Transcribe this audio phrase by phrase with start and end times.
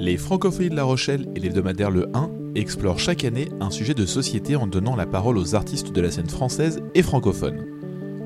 [0.00, 4.06] Les Francophonies de La Rochelle et l'hebdomadaire Le 1 explorent chaque année un sujet de
[4.06, 7.66] société en donnant la parole aux artistes de la scène française et francophone.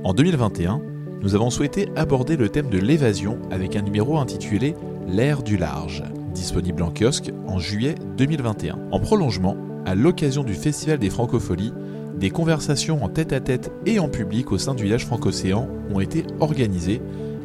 [0.05, 0.83] En 2021,
[1.23, 4.75] nous avons souhaité aborder le thème de l'évasion avec un numéro intitulé
[5.09, 6.05] L'ère du large,
[6.35, 8.79] disponible en kiosque en juillet 2021.
[8.91, 11.73] En prolongement, à l'occasion du Festival des Francopholies,
[12.19, 17.01] des conversations en tête-à-tête et en public au sein du village francocéan ont été organisées,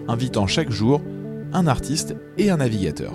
[0.10, 1.02] invitant chaque jour
[1.54, 3.14] un artiste et un navigateur.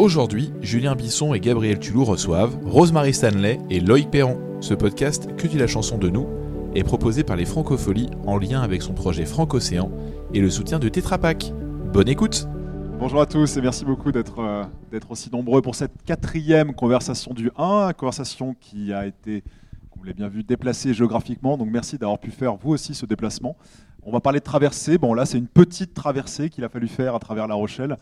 [0.00, 4.38] Aujourd'hui, Julien Bisson et Gabriel Tulou reçoivent Rosemary Stanley et Loïc Perron.
[4.62, 6.26] Ce podcast, Que dit la chanson de nous,
[6.74, 9.90] est proposé par les Francopholies en lien avec son projet Francocéan
[10.32, 11.52] et le soutien de Tetra Pak.
[11.92, 12.48] Bonne écoute
[12.98, 14.64] Bonjour à tous et merci beaucoup d'être euh,
[15.10, 19.42] aussi nombreux pour cette quatrième conversation du 1, conversation qui a été,
[19.90, 21.58] comme vous l'avez bien vu, déplacée géographiquement.
[21.58, 23.54] Donc merci d'avoir pu faire vous aussi ce déplacement.
[24.02, 24.96] On va parler de traversée.
[24.96, 27.98] Bon là c'est une petite traversée qu'il a fallu faire à travers La Rochelle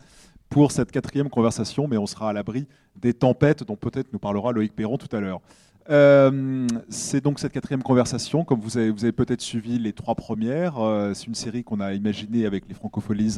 [0.49, 4.51] pour cette quatrième conversation, mais on sera à l'abri des tempêtes dont peut-être nous parlera
[4.51, 5.41] Loïc Perron tout à l'heure.
[5.89, 8.43] Euh, c'est donc cette quatrième conversation.
[8.43, 12.45] Comme vous avez, peut-être suivi les trois premières, euh, c'est une série qu'on a imaginée
[12.45, 13.37] avec les Francopholies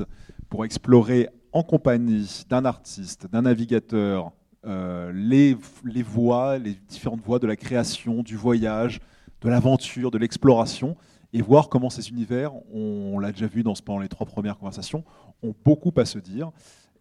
[0.49, 4.31] pour explorer en compagnie d'un artiste, d'un navigateur,
[4.65, 8.99] euh, les, les voies, les différentes voies de la création, du voyage,
[9.41, 10.95] de l'aventure, de l'exploration,
[11.33, 15.03] et voir comment ces univers, on, l'a déjà vu dans, pendant les trois premières conversations,
[15.41, 16.51] ont beaucoup à se dire.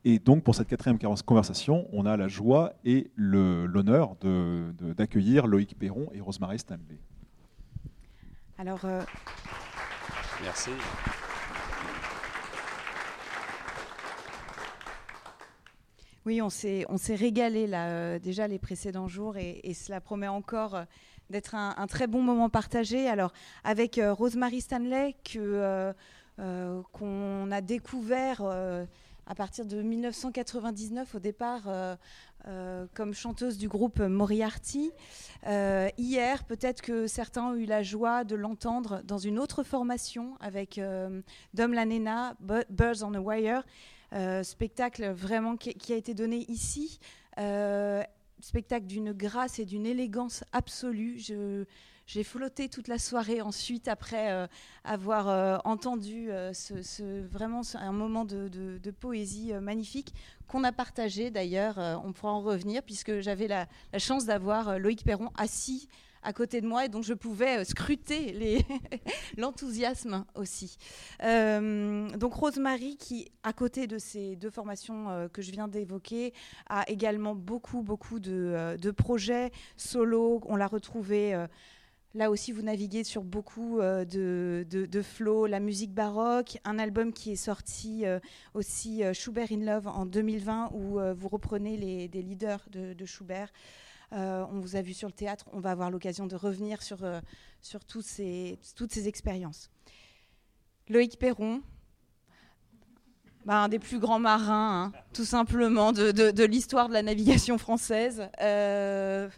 [0.04, 4.16] Et donc, pour cette quatrième conversation, on a la joie et l'honneur
[4.96, 7.00] d'accueillir Loïc Perron et Rosemary Stanley.
[8.56, 8.84] Alors.
[8.84, 9.02] Euh,
[10.42, 10.70] Merci.
[16.26, 20.84] Oui, on s'est régalé là, euh, déjà les précédents jours et, cela promet encore euh,
[21.28, 23.08] d'être un, très bon moment partagé.
[23.08, 23.32] Alors,
[23.64, 25.14] avec Rosemary Stanley,
[26.92, 28.42] qu'on a découvert
[29.26, 31.96] à partir de 1999 au départ euh,
[32.46, 34.90] euh, comme chanteuse du groupe Moriarty.
[35.46, 40.36] Euh, hier, peut-être que certains ont eu la joie de l'entendre dans une autre formation
[40.40, 40.80] avec
[41.54, 43.64] Dom Lanena, Birds on a Wire,
[44.42, 47.00] spectacle vraiment qui, qui, a été donné ici.
[48.40, 51.18] spectacle d'une grâce et d'une élégance absolue.
[51.18, 51.64] Je,
[52.12, 54.48] j'ai flotté toute la soirée ensuite après euh,
[54.82, 60.12] avoir euh, entendu euh, ce, vraiment un moment de, poésie magnifique
[60.48, 61.78] qu'on a partagé d'ailleurs.
[62.04, 63.68] on pourra en revenir puisque j'avais la,
[63.98, 65.88] chance d'avoir Loïc Perron assis
[66.22, 68.64] à côté de moi et donc je pouvais scruter
[69.38, 70.76] l'enthousiasme aussi.
[71.20, 76.34] donc Rosemary qui, à côté de ces deux formations que je viens d'évoquer,
[76.68, 80.40] a également beaucoup, beaucoup de, de projets solo.
[80.46, 81.46] On l'a retrouvée
[82.12, 87.12] Là aussi, vous naviguez sur beaucoup euh, de, de, flow, la musique baroque, un album
[87.12, 88.18] qui est sorti euh,
[88.52, 93.04] aussi, euh, Schubert in Love, en 2020, où vous reprenez les, des leaders de, de
[93.04, 93.52] Schubert.
[94.10, 96.98] on vous a vu sur le théâtre, on va avoir l'occasion de revenir sur,
[97.62, 99.70] sur tous ces, toutes ces expériences.
[100.88, 101.62] Loïc Perron,
[103.46, 108.28] bah, un des plus grands marins, hein, tout simplement, de, l'histoire de la navigation française.
[108.42, 109.28] Euh,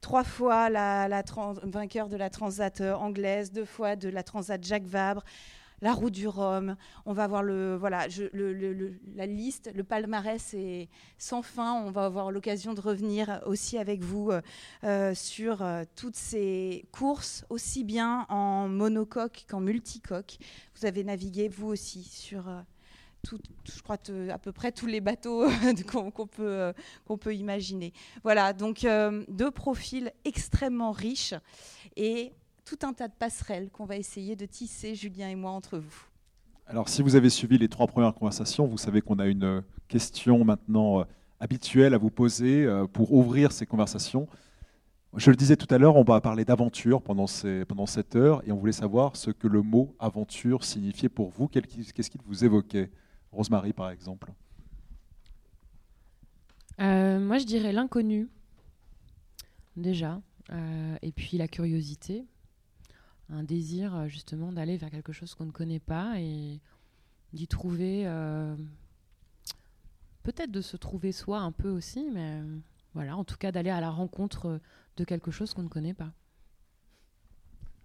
[0.00, 1.22] trois fois la,
[1.62, 5.22] vainqueur de la Transat euh, anglaise, deux fois de la Transat Jacques Vabre,
[5.80, 6.74] la roue du Rhum.
[7.06, 8.08] On va voir le, voilà,
[9.14, 11.72] la liste, le palmarès est sans fin.
[11.84, 14.32] On va avoir l'occasion de revenir aussi avec vous
[14.82, 20.38] euh, sur toutes ces courses, aussi bien en monocoque qu'en multicoque.
[20.80, 22.44] Vous avez navigué, vous aussi, sur
[23.64, 23.98] je crois,
[24.30, 25.46] à peu près tous les bateaux
[25.92, 26.72] qu'on peut, euh,
[27.06, 27.92] qu'on peut imaginer.
[28.22, 31.34] Voilà, donc euh, deux profils extrêmement riches
[31.96, 32.32] et
[32.64, 36.06] tout un tas de passerelles qu'on va essayer de tisser, Julien et moi, entre vous.
[36.66, 40.44] Alors, si vous avez suivi les trois premières conversations, vous savez qu'on a une question
[40.44, 41.04] maintenant euh,
[41.40, 44.28] habituelle à vous poser pour ouvrir ces conversations.
[45.16, 47.26] Je le disais tout à l'heure, on va parler d'aventure pendant,
[47.66, 51.48] pendant cette heure et on voulait savoir ce que le mot aventure signifiait pour vous.
[51.48, 52.92] Qu'est-ce qu'il vous évoquait?
[53.32, 54.32] Rosemary, par exemple
[56.80, 58.28] euh, Moi, je dirais l'inconnu,
[59.76, 60.20] déjà,
[60.50, 62.26] euh, et puis la curiosité,
[63.30, 66.60] un désir euh, justement d'aller vers quelque chose qu'on ne connaît pas et
[67.32, 68.04] d'y trouver,
[70.22, 72.42] peut-être de se trouver soi un peu aussi, mais
[72.92, 74.60] voilà, en tout cas d'aller à la rencontre
[74.98, 76.12] de quelque chose qu'on ne connaît pas.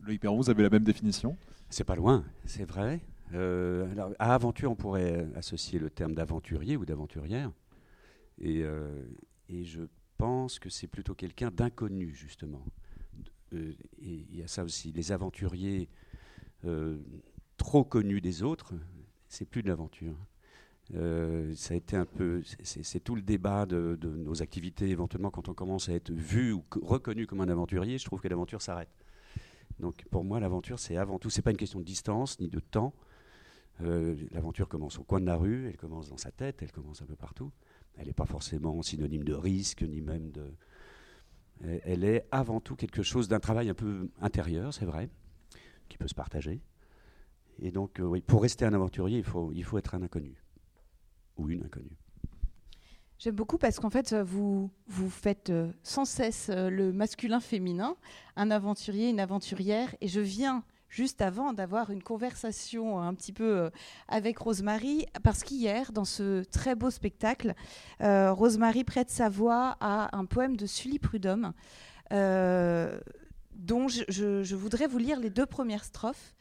[0.02, 1.38] Loïc Perron, vous avez la même définition?
[1.70, 3.02] C'est pas loin, c'est vrai.
[3.34, 7.52] Euh, à aventure, on pourrait associer le terme d'aventurier ou d'aventurière.
[8.40, 9.04] Et, euh,
[9.50, 9.84] je
[10.18, 12.64] pense que c'est plutôt quelqu'un d'inconnu, justement.
[13.54, 14.92] Euh, et il y a ça aussi.
[14.92, 15.90] Les aventuriers
[17.56, 18.74] trop connus des autres,
[19.30, 20.16] c'est plus de l'aventure.
[20.92, 25.54] Ça a été un peu, c'est tout le débat de, nos activités éventuellement quand on
[25.54, 27.98] commence à être vu ou reconnu comme un aventurier.
[27.98, 28.90] Je trouve que l'aventure s'arrête.
[29.80, 32.60] Donc pour moi, l'aventure, c'est avant tout, c'est pas une question de distance ni de
[32.60, 32.94] temps.
[33.82, 37.02] Euh, l'aventure commence au coin de la rue, elle commence dans sa tête, elle commence
[37.02, 37.52] un peu partout.
[37.96, 40.54] Elle n'est pas forcément synonyme de risque ni même de.
[41.62, 45.10] Elle est avant tout quelque chose d'un travail un peu intérieur, c'est vrai,
[45.90, 46.62] qui peut se partager.
[47.60, 50.36] Et donc, euh, pour rester un aventurier, il faut, il faut être un inconnu
[51.36, 51.98] ou une inconnue.
[53.18, 57.98] J'aime beaucoup parce qu'en fait, vous, vous faites euh, sans cesse le masculin-féminin,
[58.36, 63.70] un aventurier, une aventurière, et je viens juste avant d'avoir une conversation un petit peu
[64.08, 67.54] avec Rosemary, parce qu'hier, dans ce très beau spectacle,
[68.00, 71.54] Rosemary prête sa voix à un poème de Sully Prudhomme,
[72.10, 76.34] dont je, voudrais vous lire les deux premières strophes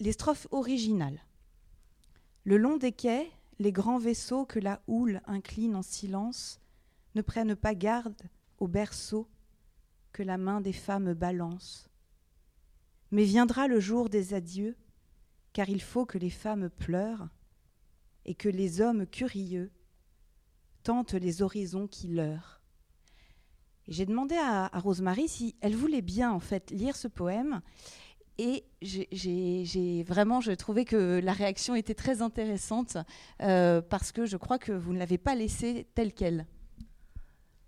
[0.00, 1.20] les strophes originales.
[2.44, 6.60] Le long des quais, les grands vaisseaux que la houle incline en silence
[7.14, 8.20] ne prennent pas garde
[8.58, 9.28] au berceau
[10.12, 11.88] que la main des femmes balance.
[13.14, 14.76] Mais viendra le jour des adieux,
[15.52, 17.28] car il faut que les femmes pleurent
[18.24, 19.70] et que les hommes curieux
[20.82, 22.60] tentent les horizons qui leurrent.
[23.86, 27.62] J'ai demandé à, à Rosemary si elle voulait bien en fait lire ce poème
[28.36, 32.96] et j'ai vraiment, je trouvais que la réaction était très intéressante
[33.42, 36.48] euh, parce que je crois que vous ne l'avez pas laissé tel quel.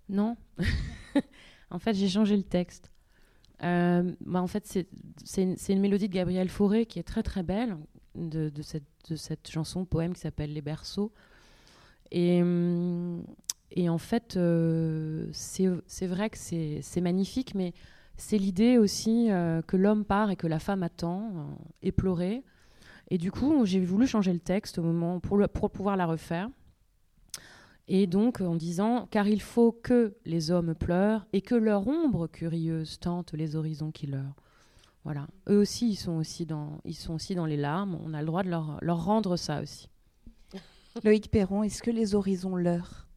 [0.09, 0.35] Non.
[1.71, 2.91] en fait, j'ai changé le texte.
[3.63, 4.65] Euh, bah, en fait,
[5.23, 7.77] c'est une, mélodie de Gabriel Fauré qui est très très belle
[8.15, 11.11] de, cette, chanson, poème qui s'appelle Les berceaux.
[12.11, 17.73] Et, en fait, euh, c'est vrai que c'est magnifique, mais
[18.15, 22.43] c'est l'idée aussi euh, que l'homme part et que la femme attend, éplorée.
[23.09, 26.49] Et du coup, j'ai voulu changer le texte au moment pour pouvoir la refaire.
[27.87, 32.27] Et donc, en disant, car il faut que les hommes pleurent et que leur ombre
[32.27, 34.35] curieuse tente les horizons qui leur.
[35.03, 35.27] Voilà.
[35.47, 37.97] Eux aussi, ils sont aussi dans, ils sont aussi dans les larmes.
[38.03, 39.89] On a le droit de leur, leur rendre ça aussi.
[41.03, 43.07] Loïc Perron, est-ce que les horizons leurrent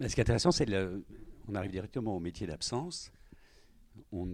[0.00, 1.04] Ce qui est intéressant, c'est le...
[1.46, 3.12] on arrive directement au métier d'absence
[4.12, 4.26] on,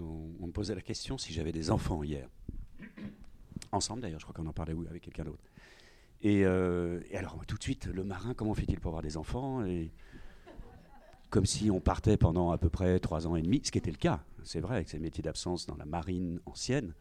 [0.46, 2.28] me posait la question si j'avais des enfants hier.
[3.72, 5.42] Ensemble d'ailleurs, je crois qu'on en parlait avec quelqu'un d'autre.
[6.24, 9.64] Euh, et, alors tout de suite, le marin, comment fait-il pour avoir des enfants
[11.30, 13.90] Comme si on partait pendant à peu près trois ans et demi, ce qui était
[13.90, 16.94] le cas, c'est vrai, avec ces métiers d'absence dans la marine ancienne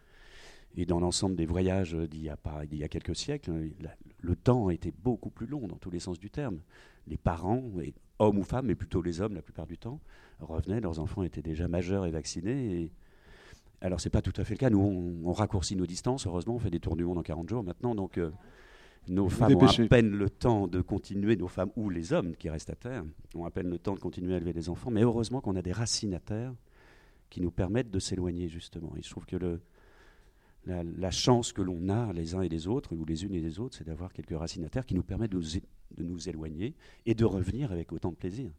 [0.77, 2.29] et dans l'ensemble des voyages d'il y,
[2.83, 3.71] a quelques siècles,
[4.21, 6.59] le temps était beaucoup plus long dans tous les sens du terme.
[7.07, 7.63] Les parents,
[8.19, 9.99] hommes ou femmes, mais plutôt les hommes la plupart du temps,
[10.39, 12.91] revenaient, leurs enfants étaient déjà majeurs et vaccinés.
[13.81, 14.69] Alors, c'est pas tout à fait le cas.
[14.69, 16.27] Nous, on, raccourcit nos distances.
[16.27, 17.95] Heureusement, on fait des tours du monde en 40 jours maintenant.
[17.95, 18.29] Donc, euh,
[19.07, 22.49] nos femmes ont à peine le temps de continuer, nos femmes ou les hommes qui
[22.49, 23.03] restent à terre,
[23.33, 24.91] ont à peine le temps de continuer à élever des enfants.
[24.91, 26.53] Mais heureusement qu'on a des racines à terre
[27.29, 28.93] qui nous permettent de s'éloigner, justement.
[28.97, 29.61] Et je trouve que le,
[30.65, 33.59] la, chance que l'on a les uns et les autres, ou les unes et les
[33.59, 36.75] autres, c'est d'avoir quelques racines à terre qui nous permettent de, de nous éloigner
[37.05, 38.51] et de revenir avec autant de plaisir.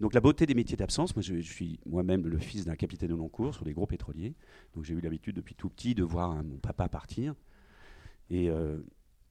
[0.00, 3.16] Donc la beauté des métiers d'absence, moi je, suis moi-même le fils d'un capitaine de
[3.16, 4.34] long cours sur les gros pétroliers,
[4.74, 7.34] donc j'ai eu l'habitude depuis tout petit de voir mon papa partir
[8.30, 8.78] et, euh,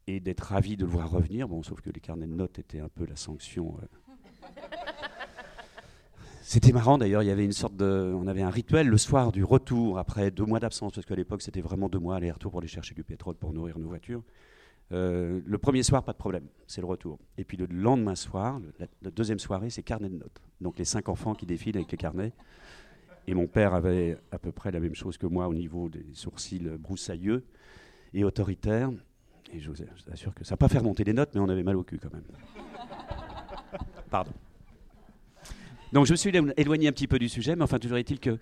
[0.07, 2.80] et d'être ravi de le voir revenir, bon, sauf que les carnets de notes étaient
[2.80, 3.77] un peu la sanction.
[3.81, 4.51] Euh.
[6.42, 9.33] C'était marrant d'ailleurs, il y avait une sorte de, on avait un rituel le soir
[9.33, 12.61] du retour après deux mois d'absence, parce qu'à l'époque c'était vraiment deux mois aller-retour pour
[12.61, 14.23] aller chercher du pétrole pour nourrir nos voitures.
[14.94, 17.19] Euh, le premier soir, pas de problème, c'est le retour.
[17.37, 20.42] Et puis le lendemain soir, la, deuxième soirée, c'est carnet de notes.
[20.61, 22.31] Donc les cinq enfants qui défilent avec les carnets.
[23.28, 26.06] Et mon père avait à peu près la même chose que moi au niveau des
[26.14, 27.44] sourcils broussailleux
[28.14, 28.90] et autoritaires.
[29.54, 29.77] Et je vous
[30.11, 31.99] assure que ça n'a pas fait remonter les notes, mais on avait mal au cul
[31.99, 32.23] quand même.
[34.09, 34.31] Pardon.
[35.94, 38.37] Donc je me suis éloigné un petit peu du sujet, mais enfin toujours est-il que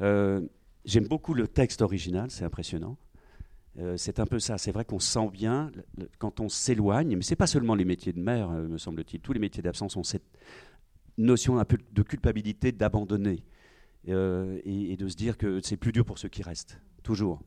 [0.00, 0.40] euh,
[0.84, 2.96] j'aime beaucoup le texte original, c'est impressionnant.
[3.78, 4.58] Euh, c'est un peu ça.
[4.58, 5.70] C'est vrai qu'on sent bien
[6.18, 9.20] quand on s'éloigne, mais c'est pas seulement les métiers de mer, euh, me semble-t-il.
[9.20, 10.38] Tous les métiers d'absence ont cette
[11.16, 13.42] notion un peu de culpabilité d'abandonner
[14.04, 17.40] et, de se dire que c'est plus dur pour ceux qui restent, toujours.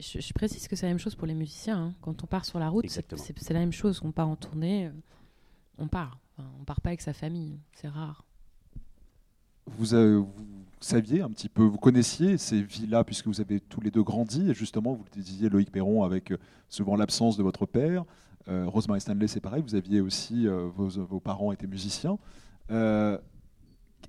[0.00, 1.78] Je, précise que c'est la même chose pour les musiciens.
[1.78, 1.94] Hein.
[2.00, 4.00] Quand on part sur la route, c'est la même chose.
[4.04, 4.90] On part en tournée,
[5.78, 6.18] on part.
[6.38, 7.58] on part pas avec sa famille.
[7.74, 8.24] C'est rare.
[9.66, 13.80] Vous, avez, vous saviez un petit peu, vous connaissiez ces vies-là puisque vous avez tous
[13.80, 16.38] les deux grandi et justement vous le disiez Loïc Perron avec euh,
[16.68, 18.04] souvent l'absence de votre père.
[18.48, 22.18] Euh, Rosemary Stanley c'est pareil, vous aviez aussi, euh, vos, parents étaient musiciens.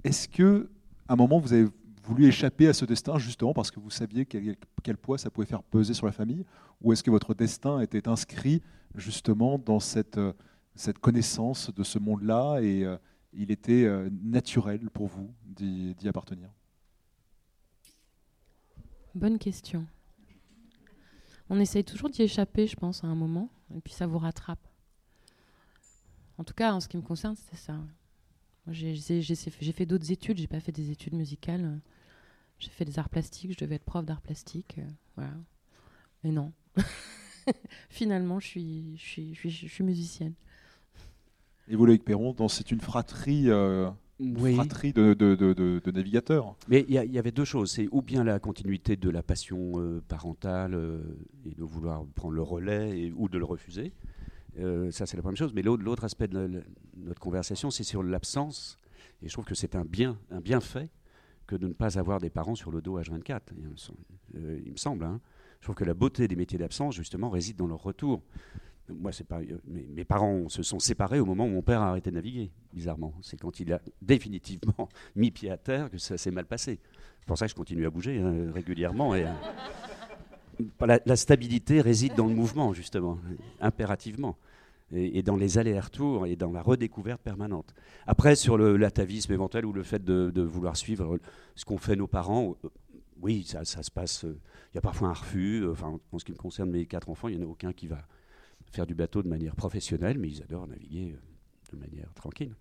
[0.04, 0.70] Est-ce que
[1.08, 1.68] à un moment vous avez
[2.04, 5.64] voulu échapper à ce destin justement parce que vous saviez quel, poids ça pouvait faire
[5.64, 6.46] peser sur la famille
[6.82, 8.62] ou est-ce que votre destin était inscrit
[8.96, 10.20] justement dans cette
[10.76, 12.98] cette connaissance de ce monde-là et euh,
[13.34, 16.50] il était euh, naturel pour vous d'y appartenir?
[19.16, 19.86] Bonne question.
[21.50, 24.66] On essaye toujours d'y échapper, je pense, à un moment, et puis ça vous rattrape.
[26.38, 27.78] En tout cas, en ce qui me concerne, c'était ça.
[28.68, 31.80] J'ai fait d'autres études, j'ai pas fait des études musicales.
[32.64, 34.76] J'ai fait des arts plastiques, je devais être prof d'arts plastiques.
[34.78, 35.34] Euh, voilà.
[36.24, 36.54] Mais non.
[37.90, 40.34] Finalement, je suis, je, suis, je, suis, musicienne.
[41.68, 43.92] Et vous, Loïc Perron, c'est une fratrie, euh,
[44.56, 46.56] fratrie de, de, de, navigateurs.
[46.70, 47.72] Mais il y, avait deux choses.
[47.72, 50.74] C'est ou bien la continuité de la passion euh, parentale
[51.46, 53.92] et de vouloir prendre le relais ou de le refuser.
[54.92, 55.54] ça, c'est la première chose.
[55.54, 56.64] Mais l'autre aspect de
[56.96, 58.78] notre conversation, c'est sur l'absence.
[59.22, 60.90] Et je trouve que c'est un bien, un bienfait
[61.48, 63.40] que de ne pas avoir des parents sur le dos H24.
[64.36, 65.06] Euh, il me semble.
[65.06, 65.20] Hein.
[65.60, 68.22] Je trouve que la beauté des métiers d'absence, justement, réside dans leur retour.
[68.90, 69.40] Moi, c'est pas.
[69.40, 72.52] Euh, mes, parents se sont séparés au moment où mon père a arrêté de naviguer,
[72.74, 73.14] bizarrement.
[73.22, 76.80] C'est quand il a définitivement mis pied à terre que ça s'est mal passé.
[77.20, 79.16] C'est pour ça que je continue à bouger hein, régulièrement.
[79.16, 83.18] Et, euh, la, la, stabilité réside dans le mouvement, justement,
[83.60, 84.38] impérativement
[84.94, 87.74] et, dans les allers-retours et dans la redécouverte permanente.
[88.08, 91.20] Après, sur l'atavisme éventuel ou le fait de, vouloir suivre
[91.56, 92.70] ce qu'ont fait nos parents, euh,
[93.22, 94.26] oui, ça, se passe.
[94.26, 94.40] Euh,
[94.72, 95.64] il y a parfois un refus.
[95.64, 97.74] Euh, enfin, en ce qui me concerne mes quatre enfants, il n'y en a aucun
[97.74, 98.06] qui va
[98.72, 101.16] faire du bateau de manière professionnelle, mais ils adorent naviguer
[101.72, 102.56] de manière tranquille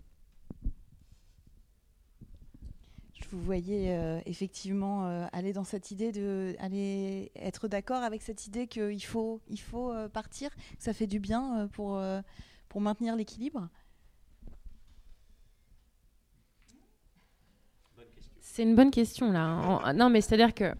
[3.32, 8.46] vous voyez euh, effectivement euh, aller dans cette idée de aller être d'accord avec cette
[8.46, 12.00] idée qu'il faut, il faut euh, partir, que ça fait du bien pour,
[12.68, 13.68] pour maintenir l'équilibre?
[18.40, 19.92] C'est une bonne question là.
[19.94, 20.74] non, mais c'est-à-dire que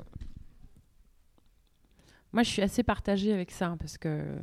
[2.33, 4.39] moi, je suis assez partagée avec ça parce que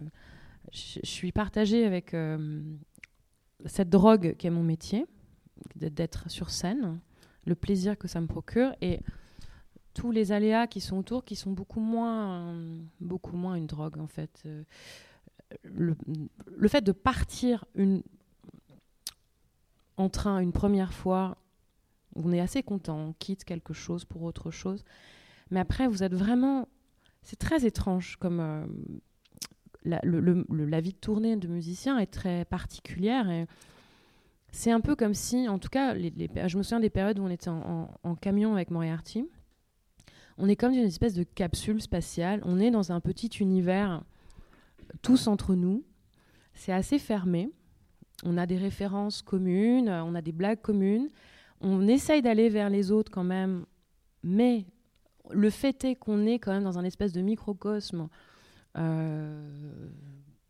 [0.72, 2.16] je, je suis partagée avec
[3.66, 5.06] cette drogue qui est mon métier,
[5.76, 7.00] d'être sur scène
[7.50, 9.02] le plaisir que ça me procure et
[9.94, 12.56] tous les aléas qui sont autour qui sont beaucoup moins,
[13.02, 14.44] beaucoup moins une drogue en fait.
[14.46, 14.64] Euh,
[15.64, 15.98] le,
[16.56, 18.04] le fait de partir une,
[19.98, 21.38] en train une première fois,
[22.16, 24.84] on est assez content, on quitte quelque chose pour autre chose.
[25.52, 26.68] Mais après, vous êtes vraiment.
[27.22, 28.40] C'est très étrange comme.
[28.40, 28.66] Euh,
[29.86, 33.46] la, vie de tournée de musicien est très particulière
[34.52, 37.30] c'est un peu comme si, en tout cas, je me souviens des périodes où on
[37.30, 39.26] était en, camion avec Moriarty.
[40.38, 42.42] On est comme dans une espèce de capsule spatiale.
[42.46, 44.04] On est dans un petit univers,
[45.02, 45.84] tous entre nous.
[46.54, 47.50] C'est assez fermé.
[48.24, 51.10] On a des références communes, on a des blagues communes.
[51.62, 53.66] On essaye d'aller vers les autres quand même,
[54.24, 54.66] mais
[55.30, 58.08] le fait est qu'on est quand même dans un espèce de microcosme.
[58.78, 59.90] Euh,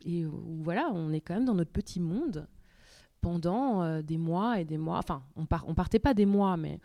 [0.01, 2.48] et voilà, on est quand même dans notre petit monde
[3.22, 4.98] pendant euh, des mois et des mois.
[4.98, 6.80] Enfin, on, part, on partait pas des mois, mais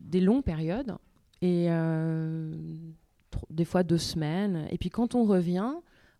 [0.00, 0.96] des longues périodes.
[1.40, 2.52] Et euh,
[3.50, 4.66] des fois deux semaines.
[4.70, 5.72] Et puis quand on revient,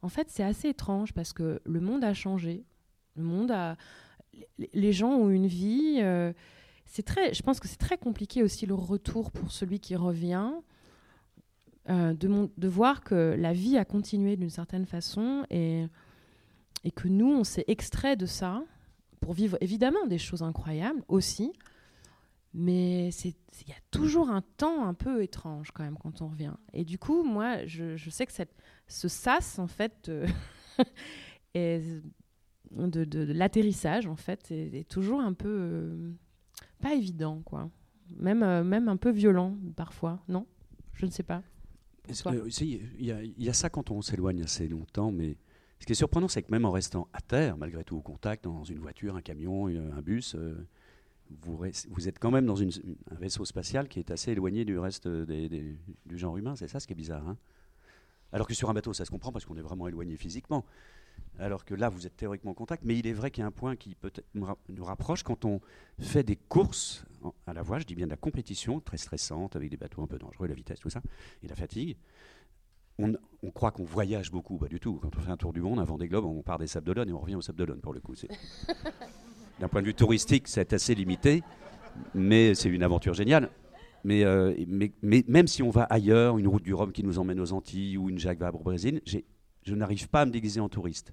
[0.03, 2.65] en fait, c'est assez étrange parce que le monde a changé.
[3.17, 3.77] Le monde a.
[4.73, 5.99] Les gens ont une vie.
[6.01, 6.33] Euh,
[6.87, 7.35] c'est très.
[7.35, 10.53] Je pense que c'est très compliqué aussi le retour pour celui qui revient.
[11.89, 15.89] de, voir que la vie a continué d'une certaine façon et
[16.95, 18.63] que nous, on s'est extrait de ça
[19.21, 21.53] pour vivre évidemment des choses incroyables aussi,
[22.55, 26.55] mais il y a toujours un temps un peu étrange quand même quand on revient.
[26.73, 28.55] Et du coup, moi, je, je sais que cette,
[28.87, 30.11] ce sas, en fait,
[31.55, 32.03] est,
[32.71, 36.13] de, de, l'atterrissage, en fait, est, toujours un peu euh,
[36.81, 37.71] pas évident, quoi.
[38.17, 40.47] Même, euh, même un peu violent, parfois, non?
[40.95, 41.43] Je ne sais pas.
[42.27, 45.37] Euh, il y, y, a ça quand on s'éloigne assez longtemps, mais
[45.81, 48.45] ce qui est surprenant, c'est que même en restant à terre, malgré tout, au contact,
[48.45, 50.67] dans une voiture, un camion, un bus, euh,
[51.43, 52.69] vous, êtes quand même dans un
[53.19, 55.79] vaisseau spatial qui est assez éloigné du reste du
[56.19, 56.57] genre humain.
[56.57, 57.29] C'est ça ce qui est bizarre.
[57.29, 57.37] Hein.
[58.33, 60.65] Alors que sur un bateau, ça se comprend parce qu'on est vraiment éloigné physiquement.
[61.39, 62.83] Alors que là, vous êtes théoriquement en contact.
[62.85, 65.61] Mais il est vrai qu'il y a un point qui peut-être nous rapproche quand on
[65.99, 67.05] fait des courses
[67.47, 70.07] à la voie, je dis bien de la compétition, très stressante, avec des bateaux un
[70.07, 71.03] peu dangereux, la vitesse, tout ça,
[71.43, 71.97] et la fatigue
[72.99, 74.99] on, croit qu'on voyage beaucoup, pas du tout.
[75.01, 77.09] Quand on fait un tour du monde, avant des globes, on part des Sables d'Olonne
[77.09, 78.15] et on revient aux Sables d'Olonne pour le coup.
[79.61, 81.43] D'un point de vue touristique, c'est assez limité,
[82.15, 83.51] mais c'est une aventure géniale.
[84.07, 87.41] Euh, mais, mais, même si on va ailleurs, une route du Rhum qui nous emmène
[87.41, 90.69] aux Antilles ou une Jacques Vabre au Brésil, je n'arrive pas à me déguiser en
[90.69, 91.13] touriste.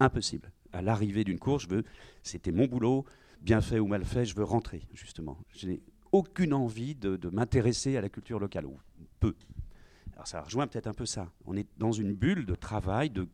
[0.00, 0.52] Impossible.
[0.72, 1.84] À l'arrivée d'une course, je veux,
[2.22, 3.04] c'était mon boulot,
[3.40, 5.38] bien fait ou mal fait, je veux rentrer, justement.
[5.48, 8.76] Je n'ai aucune envie de, de m'intéresser à la culture locale, ou
[9.20, 9.34] peu.
[10.14, 11.30] Alors ça rejoint peut-être un peu ça.
[11.44, 13.26] On est dans une bulle de travail, de,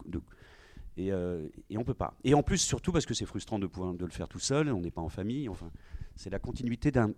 [0.97, 2.17] Et, euh, et on peut pas.
[2.25, 4.71] Et en plus, surtout parce que c'est frustrant de pouvoir de le faire tout seul,
[4.73, 5.49] on n'est pas en famille.
[5.49, 5.71] Enfin,
[6.17, 7.13] c'est la continuité d'un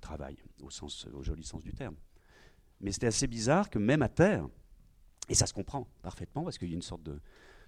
[0.00, 1.96] travail, au, sens, au joli sens du terme.
[2.80, 4.46] Mais c'était assez bizarre que même à terre,
[5.28, 7.20] et ça se comprend parfaitement parce qu'il y a une sorte de,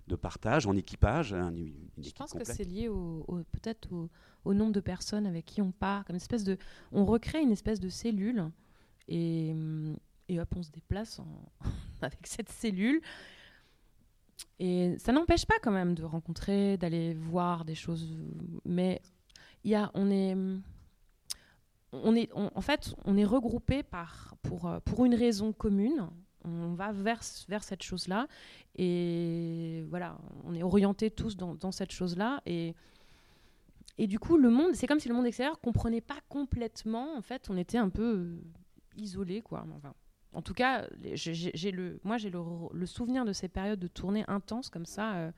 [0.07, 3.93] de partage en équipage, un- une, une Je pense que c'est lié au, au- peut-être
[3.93, 4.09] au,
[4.45, 6.57] au nombre de personnes avec qui on part, comme une espèce de,
[6.93, 8.51] on recrée une espèce de cellule
[9.09, 9.97] et, hum,
[10.29, 11.21] et hop, on se déplace
[12.03, 13.01] avec cette cellule.
[14.59, 18.17] Et ça n'empêche pas quand même de rencontrer, d'aller voir des choses,
[18.65, 19.01] mais
[19.65, 20.37] y a, on est,
[21.93, 26.09] on est, en fait, on est regroupé par pour euh, pour une raison commune.
[26.45, 28.27] On va vers vers cette chose-là
[28.77, 32.41] et voilà, on est orientés tous dans, cette chose-là.
[32.47, 32.75] Et,
[33.99, 37.17] et du coup, le monde, c'est comme si le monde extérieur comprenait pas complètement.
[37.17, 38.39] En fait, on était un peu
[38.97, 39.65] isolés, quoi.
[39.77, 39.95] Enfin,
[40.35, 43.89] en tout cas, j'ai- j'ai j'ai le, moi, j'ai le, souvenir de ces périodes de
[43.89, 45.15] tournée intenses comme ça.
[45.17, 45.31] euh.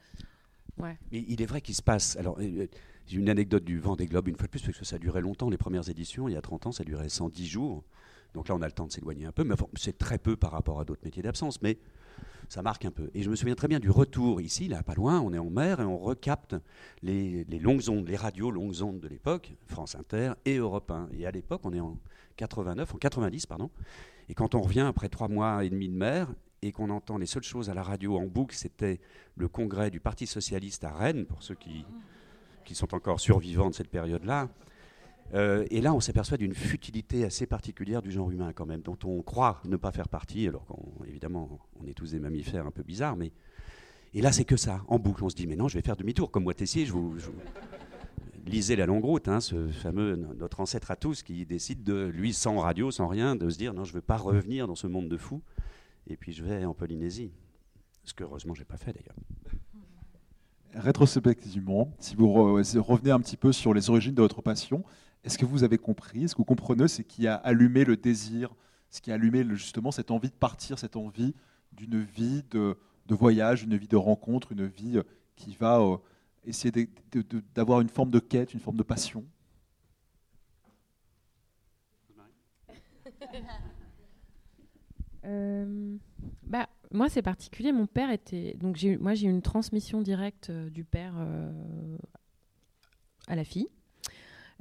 [0.78, 2.16] Mais il est vrai qu'il se passe.
[2.16, 2.66] Alors, euh,
[3.06, 5.48] j'ai une anecdote du Vendée Globe, une fois de plus, parce que ça durait longtemps.
[5.50, 7.84] Les premières éditions, il y a 30 ans, ça durait 110 jours.
[8.34, 10.50] Donc là, on a le temps de s'éloigner un peu, mais c'est très peu par
[10.50, 11.78] rapport à d'autres métiers d'absence, mais
[12.48, 13.08] ça marque un peu.
[13.14, 15.50] Et je me souviens très bien du retour ici, là, pas loin, on est en
[15.50, 16.56] mer et on recapte
[17.02, 21.10] les, les longues ondes, les radios longues ondes de l'époque, France Inter et Europe 1.
[21.16, 21.96] Et à l'époque, on est en
[22.36, 23.70] 89, en 90, pardon.
[24.28, 27.26] Et quand on revient après trois mois et demi de mer, et qu'on entend les
[27.26, 29.00] seules choses à la radio en boucle, c'était
[29.36, 31.84] le congrès du Parti socialiste à Rennes, pour ceux qui,
[32.64, 34.48] qui sont encore survivants de cette période-là.
[35.34, 38.98] Euh, et là, on s'aperçoit d'une futilité assez particulière du genre humain, quand même, dont
[39.04, 42.82] on croit ne pas faire partie, alors qu'évidemment, on est tous des mammifères un peu
[42.82, 43.32] bizarres, mais.
[44.16, 45.24] Et là, c'est que ça, en boucle.
[45.24, 46.30] On se dit, mais non, je vais faire demi-tour.
[46.30, 47.16] Comme moi, Tessier, je vous.
[48.46, 52.34] Lisez la longue route, hein, ce fameux, notre ancêtre à tous, qui décide de, lui,
[52.34, 54.86] sans radio, sans rien, de se dire, non, je ne veux pas revenir dans ce
[54.86, 55.42] monde de fous,
[56.06, 57.32] et puis je vais en Polynésie.
[58.04, 59.16] Ce que, heureusement, je n'ai pas fait, d'ailleurs.
[60.74, 64.84] Rétrospectivement, si vous revenez un petit peu sur les origines de votre passion,
[65.24, 68.54] est-ce que vous avez compris, est-ce que vous comprenez ce qui a allumé le désir,
[68.90, 71.34] ce qui a allumé justement cette envie de partir, cette envie
[71.72, 75.02] d'une vie de, de voyage, une vie de rencontre, une vie euh,
[75.36, 75.96] qui va euh,
[76.46, 76.88] essayer
[77.54, 79.24] d'avoir une forme de quête, une forme de passion
[85.26, 85.96] Euh,
[86.42, 87.72] bah, moi, c'est particulier.
[87.72, 88.56] Mon père était.
[88.60, 91.96] Donc, moi, j'ai une transmission directe euh, du père euh,
[93.26, 93.68] à la fille,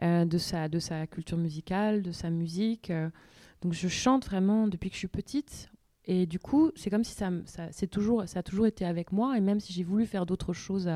[0.01, 2.91] de, sa, de sa culture musicale, de sa musique.
[3.61, 5.69] donc, je chante vraiment depuis que je suis petite.
[6.05, 9.37] Et du coup, c'est comme si ça, ça, toujours, ça a toujours été avec moi.
[9.37, 10.89] Et même si j'ai voulu faire d'autres choses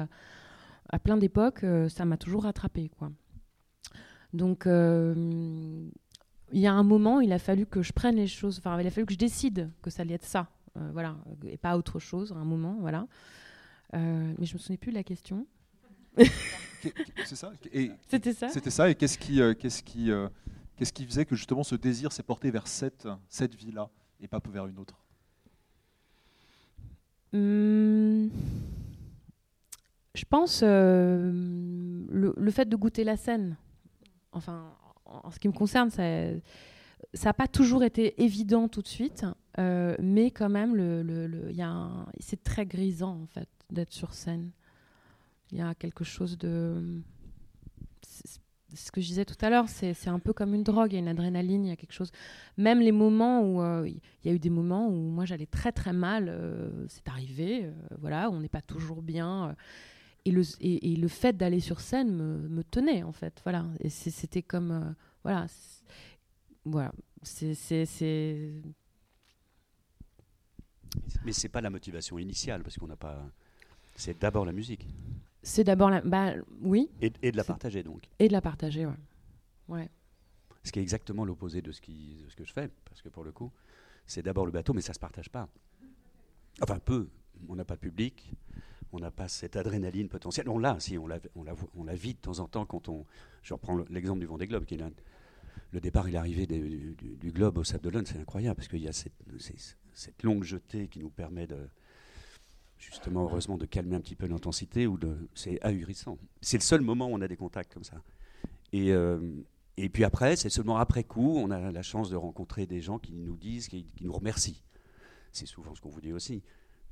[0.89, 2.89] à plein d'époques, euh, ça m'a toujours rattrapé.
[2.97, 3.11] Quoi.
[4.33, 5.13] Donc, euh,
[6.53, 8.87] il y a un moment, il a fallu que je prenne les choses, enfin, il
[8.87, 11.99] a fallu que je décide que ça allait être ça, euh, voilà, et pas autre
[11.99, 13.07] chose, à un moment, voilà.
[13.93, 15.45] Euh, mais je me souvenais plus de la question.
[16.17, 16.93] Qu'est-
[17.25, 17.51] C'est ça
[18.07, 18.89] C'était ça C'était ça.
[18.89, 20.09] Et qu'est-ce qui, euh, qu'est-ce qui,
[20.75, 24.39] qu'est-ce qui faisait que justement ce désir s'est porté vers cette, cette vie-là et pas
[24.51, 24.95] vers une autre?
[27.33, 28.29] Hum,
[30.17, 31.31] Je pense euh,
[32.09, 33.55] le, fait de goûter la scène.
[34.31, 34.73] Enfin,
[35.05, 36.03] en, ce qui me concerne, ça
[37.23, 39.25] n'a pas toujours été évident tout de suite,
[39.59, 41.51] euh, mais quand même, le, le- le-
[42.19, 44.49] c'est très grisant en fait d'être sur scène.
[45.51, 46.99] Il y a quelque chose de
[48.01, 48.41] c'est-
[48.73, 50.97] ce que je disais tout à l'heure, c'est un peu comme une drogue, il y
[50.97, 52.11] a une adrénaline, il y a quelque chose.
[52.57, 55.71] Même les moments où euh, il y a eu des moments où moi j'allais très
[55.71, 56.35] très mal,
[56.89, 59.55] c'est arrivé, voilà, on n'est pas toujours bien.
[60.27, 63.65] Et, le, et, et le fait d'aller sur scène me, me tenait en fait, voilà.
[63.79, 64.91] Et c'était comme, euh,
[65.23, 65.47] voilà,
[66.65, 66.91] voilà,
[67.23, 67.53] c'est
[71.25, 73.29] Mais c'est pas la motivation initiale, parce qu'on n'a pas.
[73.95, 74.87] C'est d'abord la musique.
[75.43, 78.03] c'est d'abord la, bah oui, Et, et de la partager, donc.
[78.19, 78.93] et de la partager, ouais.
[79.69, 79.89] ouais.
[80.63, 83.09] Ce qui est exactement l'opposé de, ce qui- de ce que je fais, parce que
[83.09, 83.51] pour le coup,
[84.05, 85.47] c'est d'abord le bateau, mais ça se partage pas.
[86.61, 87.07] Enfin, peu.
[87.47, 88.31] On n'a pas de public,
[88.93, 90.49] on n'a pas cette adrénaline potentielle.
[90.49, 93.05] On l'a, si, on la, on, la, vit de temps en temps quand on.
[93.43, 94.83] Je reprends le- l'exemple du Vendée Globe, qui est
[95.71, 98.87] le départ et l'arrivée du, du- Globe au Sable d'Olonne, c'est incroyable, parce qu'il y
[98.87, 99.13] a cette,
[100.23, 101.67] longue jetée qui nous permet de.
[102.77, 106.17] Justement, heureusement, de calmer un petit peu l'intensité, ou de, c'est ahurissant.
[106.41, 108.01] C'est le seul moment où on a des contacts comme ça.
[108.71, 109.19] Et, euh,
[109.91, 113.13] puis après, c'est seulement après coup, on a la chance de rencontrer des gens qui
[113.13, 114.61] nous disent, qui nous remercient.
[115.31, 116.43] C'est souvent ce qu'on vous dit aussi.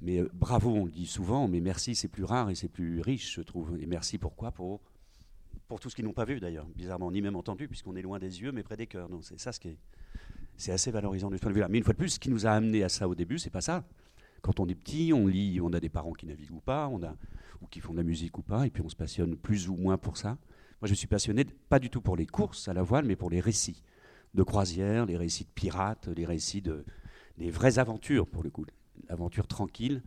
[0.01, 3.01] Mais euh, bravo, on le dit souvent, mais merci, c'est plus rare et c'est plus
[3.01, 3.77] riche, je trouve.
[3.79, 4.51] Et merci pourquoi?
[4.51, 4.81] Pour,
[5.67, 8.19] pour tout ce qu'ils n'ont pas vu d'ailleurs, bizarrement, ni même entendu, puisqu'on est loin
[8.19, 9.09] des yeux, mais près des cœurs.
[9.09, 9.23] Donc
[10.57, 11.67] c'est assez valorisant de ce point de vue-là.
[11.69, 13.49] Mais une fois de plus, ce qui nous a amené à ça au début, c'est
[13.49, 13.83] pas ça.
[14.41, 17.01] quand on est petit, on lit, on a des parents qui naviguent ou pas, on
[17.03, 17.15] a,
[17.61, 19.75] ou qui font de la musique ou pas, et puis on se passionne plus ou
[19.75, 20.37] moins pour ça.
[20.81, 23.29] Moi, je suis passionné pas du tout pour les courses à la voile, mais pour
[23.29, 23.81] les récits
[24.33, 26.85] de croisière, les récits de pirates, les récits de
[27.37, 28.65] des vraies aventures pour le coup,
[29.09, 30.01] aventures tranquilles.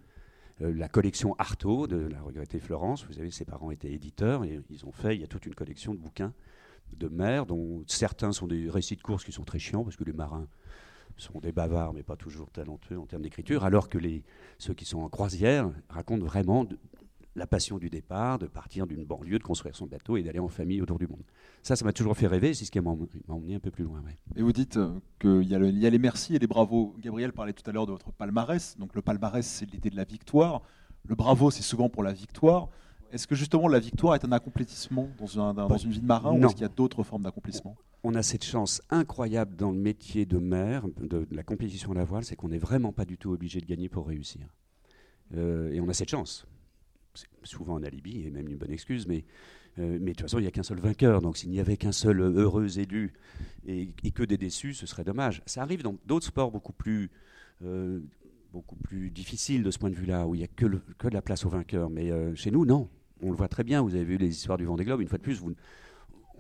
[0.61, 4.61] Euh, la collection Artaud de la regrettée Florence, vous savez, ses parents étaient éditeurs et
[4.71, 6.33] ils ont fait, il y a toute une collection de bouquins
[6.97, 10.05] de mer, dont certains sont des récits de course qui sont très chiants parce que
[10.05, 10.49] les marins
[11.17, 13.99] sont des bavards mais pas toujours talentueux en termes d'écriture, alors que
[14.59, 16.67] ceux qui sont en croisière racontent vraiment
[17.39, 20.49] la passion du départ, de partir d'une banlieue, de construire son bateau et d'aller en
[20.49, 21.23] famille autour du monde.
[21.63, 22.91] Ça, ça m'a toujours fait rêver, c'est ce qui m'a
[23.29, 24.03] emmené un peu plus loin.
[24.37, 26.95] Et vous dites euh, qu'il y, y, a les merci et les bravos.
[27.01, 28.77] Gabriel parlait tout à l'heure de votre palmarès.
[28.79, 30.63] Donc le palmarès, c'est l'idée de la victoire.
[31.07, 32.69] Le bravo, c'est souvent pour la victoire.
[33.11, 36.45] Est-ce que justement la victoire est un accomplissement dans, dans une vie de marin ou
[36.45, 37.77] est-ce qu'il y a d'autres formes d'accomplissement?
[38.05, 42.05] On a cette chance incroyable dans le métier de mer, de, la compétition à la
[42.05, 44.47] voile, c'est qu'on n'est vraiment pas du tout obligé de gagner pour réussir.
[45.35, 46.47] Euh, et on a cette chance
[47.43, 49.25] souvent un alibi et même une bonne excuse, mais,
[49.79, 51.21] euh, mais de toute façon, il n'y a qu'un seul vainqueur.
[51.21, 53.13] Donc s'il n'y avait qu'un seul heureux élu
[53.67, 55.43] et, que des déçus, ce serait dommage.
[55.47, 57.11] Ça arrive dans d'autres sports beaucoup plus,
[57.65, 58.01] euh,
[58.53, 61.23] beaucoup plus difficiles de ce point de vue-là, où il n'y a que, de la
[61.23, 61.91] place aux vainqueurs.
[61.91, 62.89] Mais euh, chez nous, non.
[63.21, 63.83] On le voit très bien.
[63.83, 65.01] Vous avez vu les histoires du Vendée Globe.
[65.01, 65.55] Une fois de plus, vous,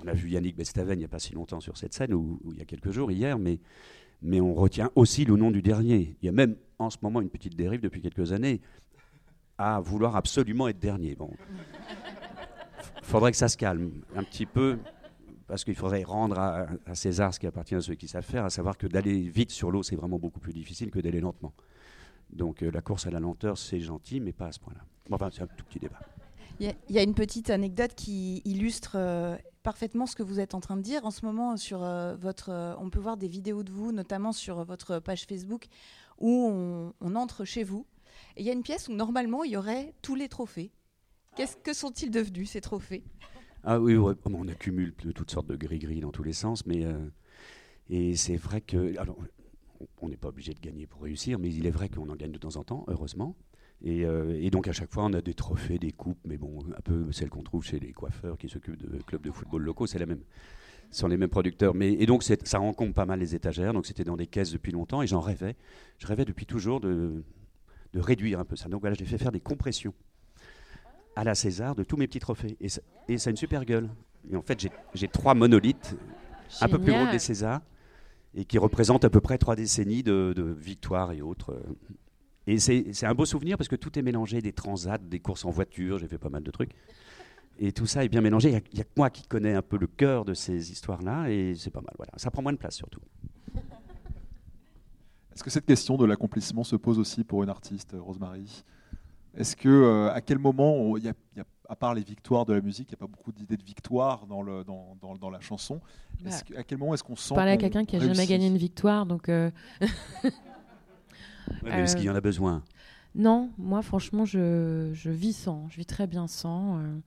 [0.02, 2.40] on a vu Yannick Bestaven il n'y a pas si longtemps sur cette scène, ou
[2.52, 3.58] il y a quelques jours, hier, mais,
[4.22, 6.16] mais on retient aussi le nom du dernier.
[6.22, 8.60] Il y a même en ce moment une petite dérive depuis quelques années
[9.58, 11.16] à vouloir absolument être dernier.
[11.16, 11.30] Bon.
[13.02, 14.78] faudrait que ça se calme un petit peu,
[15.48, 18.50] parce qu'il faudrait rendre à, César ce qui appartient à ceux qui savent faire, à
[18.50, 21.52] savoir que d'aller vite sur l'eau, c'est vraiment beaucoup plus difficile que d'aller lentement.
[22.30, 24.80] Donc euh, la course à la lenteur, c'est gentil, mais pas à ce point-là.
[25.10, 25.98] enfin, c'est un tout petit débat.
[26.60, 30.60] Il y, a une petite anecdote qui illustre euh, parfaitement ce que vous êtes en
[30.60, 31.04] train de dire.
[31.04, 34.64] En ce moment, sur euh, votre, on peut voir des vidéos de vous, notamment sur
[34.64, 35.66] votre page Facebook,
[36.18, 37.86] où on entre chez vous
[38.38, 40.70] il y a une pièce où normalement il y aurait tous les trophées.
[41.36, 43.04] Qu'est-ce que sont-ils devenus ces trophées?
[43.64, 46.98] Ah oui, on accumule toutes sortes de gris-gris dans tous les sens, mais euh,
[47.90, 49.18] et c'est vrai que alors
[50.00, 52.32] on n'est pas obligé de gagner pour réussir, mais il est vrai qu'on en gagne
[52.32, 53.36] de temps en temps, heureusement.
[53.82, 56.80] Et, euh, donc à chaque fois, on a des trophées, des coupes, mais bon, un
[56.80, 59.98] peu celles qu'on trouve chez les coiffeurs qui s'occupent de clubs de football locaux, c'est
[59.98, 60.22] la même.
[60.90, 61.74] Ce sont les mêmes producteurs.
[61.74, 63.74] Mais, et donc ça rencontre pas mal les étagères.
[63.74, 65.54] Donc c'était dans des caisses depuis longtemps et j'en rêvais.
[65.98, 67.22] Je rêvais depuis toujours de,
[67.92, 68.68] de réduire un peu ça.
[68.68, 69.94] Donc voilà, j'ai fait faire des compressions
[71.16, 72.56] à la César de tous mes petits trophées.
[72.60, 73.88] Et ça, et ça a une super gueule.
[74.30, 75.96] Et en fait, j'ai trois monolithes,
[76.60, 77.60] un peu plus gros que les Césars,
[78.34, 81.60] et qui représentent à peu près trois décennies de, de victoires et autres.
[82.46, 85.50] Et c'est un beau souvenir parce que tout est mélangé, des transats, des courses en
[85.50, 86.70] voiture, j'ai fait pas mal de trucs.
[87.58, 88.48] Et tout ça est bien mélangé.
[88.48, 91.54] Il n'y a, que moi qui connais un peu le cœur de ces histoires-là, et
[91.56, 91.92] c'est pas mal.
[91.96, 92.12] Voilà.
[92.16, 93.00] Ça prend moins de place surtout.
[95.38, 98.64] Est-ce que cette question de l'accomplissement se pose aussi pour une artiste, Rosemary?
[99.36, 101.14] Est-ce que euh, à quel moment, il y, a,
[101.68, 104.26] à part les victoires de la musique, il n'y a pas beaucoup d'idées de victoire
[104.26, 105.80] dans, le, dans, dans, la chanson?
[106.20, 108.56] Bah, À quel moment est-ce qu'on sent Parler à quelqu'un qui n'a jamais gagné une
[108.56, 109.28] victoire, donc.
[109.28, 109.52] Euh,
[111.66, 112.64] est-ce qu'il y en a besoin?
[113.14, 115.68] Non, moi franchement, je, je, vis sans.
[115.68, 116.78] Je vis très bien sans.
[116.78, 116.98] Euh,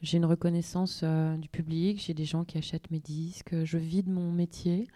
[0.00, 4.10] j'ai une reconnaissance du public, j'ai des gens qui achètent mes disques, je vis de
[4.10, 4.88] mon métier.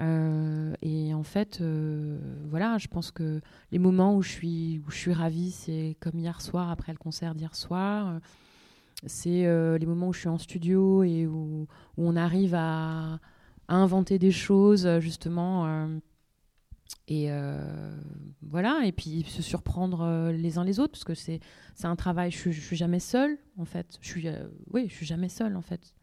[0.00, 4.90] Euh, et en fait, euh, voilà, je pense que les moments où je suis, où
[4.90, 8.20] je suis ravie, c'est comme hier soir, après le concert d'hier soir.
[9.06, 13.18] C'est euh, les moments où je suis en studio et où, on arrive à,
[13.68, 15.88] inventer des choses, justement.
[17.08, 17.30] et
[18.42, 21.40] voilà, et puis se surprendre les uns les autres, parce que c'est
[21.84, 23.98] un travail, je, je suis jamais seule, en fait.
[24.02, 24.28] Je
[24.72, 25.94] oui, je suis jamais seule, en fait.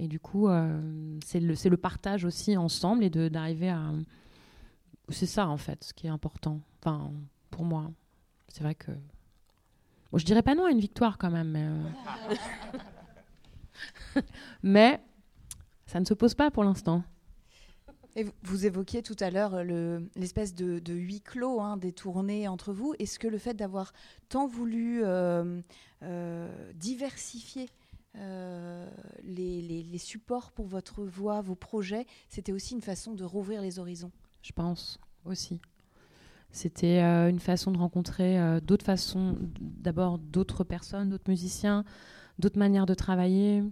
[0.00, 0.80] Et du coup, euh,
[1.24, 3.90] c'est le, partage aussi ensemble et d'arriver à.
[5.08, 6.60] C'est ça, en fait, ce qui est important.
[6.80, 7.10] Enfin,
[7.50, 7.90] pour moi.
[8.46, 8.92] C'est vrai que.
[10.12, 11.66] Bon, je dirais pas non à une victoire quand même, mais.
[14.14, 14.92] Euh,
[15.86, 17.02] ça ne se pose pas pour l'instant.
[18.14, 19.64] Et vous évoquiez tout à l'heure
[20.14, 22.94] l'espèce de, huis clos hein, des tournées entre vous.
[23.00, 23.92] Est-ce que le fait d'avoir
[24.28, 25.60] tant voulu euh,
[26.74, 27.68] diversifier
[28.16, 28.88] euh,
[29.22, 34.12] les, supports pour votre voix, vos projets, c'était aussi une façon de rouvrir les horizons.
[34.42, 35.60] Je pense aussi.
[36.50, 41.84] C'était euh, une façon de rencontrer euh, d'autres façons, d'abord d'autres personnes, d'autres musiciens,
[42.38, 43.64] d'autres manières de travailler,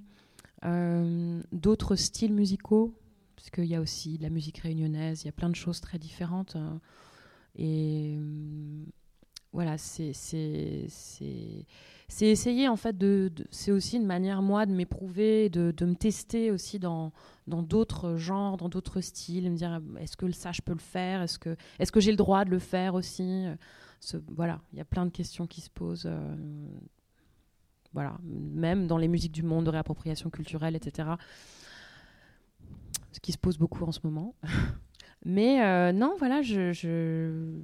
[1.52, 2.98] d'autres styles musicaux,
[3.36, 5.80] parce qu'il y a aussi de la musique réunionnaise, il y a plein de choses
[5.80, 6.56] très différentes.
[7.54, 8.18] et
[9.56, 10.12] voilà, c'est
[12.20, 16.78] essayer en fait de, c'est aussi une manière moi de m'éprouver, de, me tester aussi
[16.78, 17.10] dans
[17.46, 21.38] d'autres genres, dans d'autres styles, me dire est-ce que ça je peux le faire, est-ce
[21.38, 23.46] que j'ai le droit de le faire aussi,
[24.28, 26.06] voilà, il y a plein de questions qui se posent.
[26.06, 26.36] Euh,
[27.94, 31.08] voilà, même dans les musiques du monde de réappropriation culturelle, etc.
[33.10, 34.34] Ce qui se pose beaucoup en ce moment.
[35.24, 37.62] Mais euh, non, voilà, je,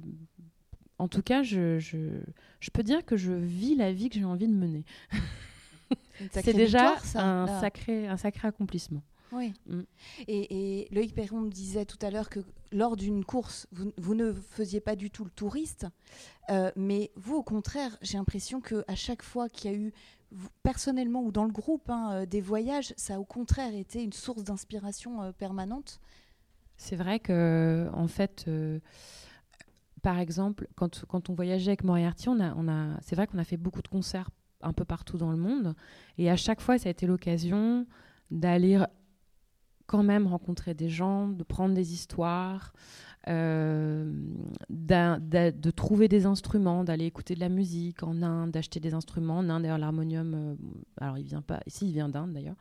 [0.99, 4.47] en tout cas, je, je, peux dire que je vis la vie que j'ai envie
[4.47, 4.85] de mener.
[6.31, 9.01] C'est déjà un, sacré, un sacré accomplissement.
[9.31, 9.53] Oui.
[9.67, 9.81] Mm.
[10.27, 12.39] Et, et, Loïc Perron me disait tout à l'heure que
[12.71, 15.87] lors d'une course, vous, ne faisiez pas du tout le touriste,
[16.49, 19.93] euh, mais vous, au contraire, j'ai l'impression qu'à chaque fois qu'il y a eu,
[20.63, 24.13] personnellement ou dans le groupe, hein, euh, des voyages, ça a au contraire été une
[24.13, 25.99] source d'inspiration euh, permanente.
[26.77, 28.49] C'est vrai que, en fait,
[30.03, 33.39] par exemple, quand, quand, on voyageait avec Moriarty, on a, on a, c'est vrai qu'on
[33.39, 34.29] a fait beaucoup de concerts
[34.61, 35.73] un peu partout dans le monde.
[36.17, 37.87] Et à chaque fois, ça a été l'occasion
[38.29, 38.83] d'aller
[39.85, 42.73] quand même rencontrer des gens, de prendre des histoires,
[43.29, 44.11] euh,
[44.69, 49.49] de trouver des instruments, d'aller écouter de la musique en Inde, d'acheter des instruments en
[49.49, 49.63] Inde.
[49.63, 50.55] D'ailleurs, l'harmonium, euh,
[50.99, 52.57] alors il vient pas, ici il vient d'Inde d'ailleurs,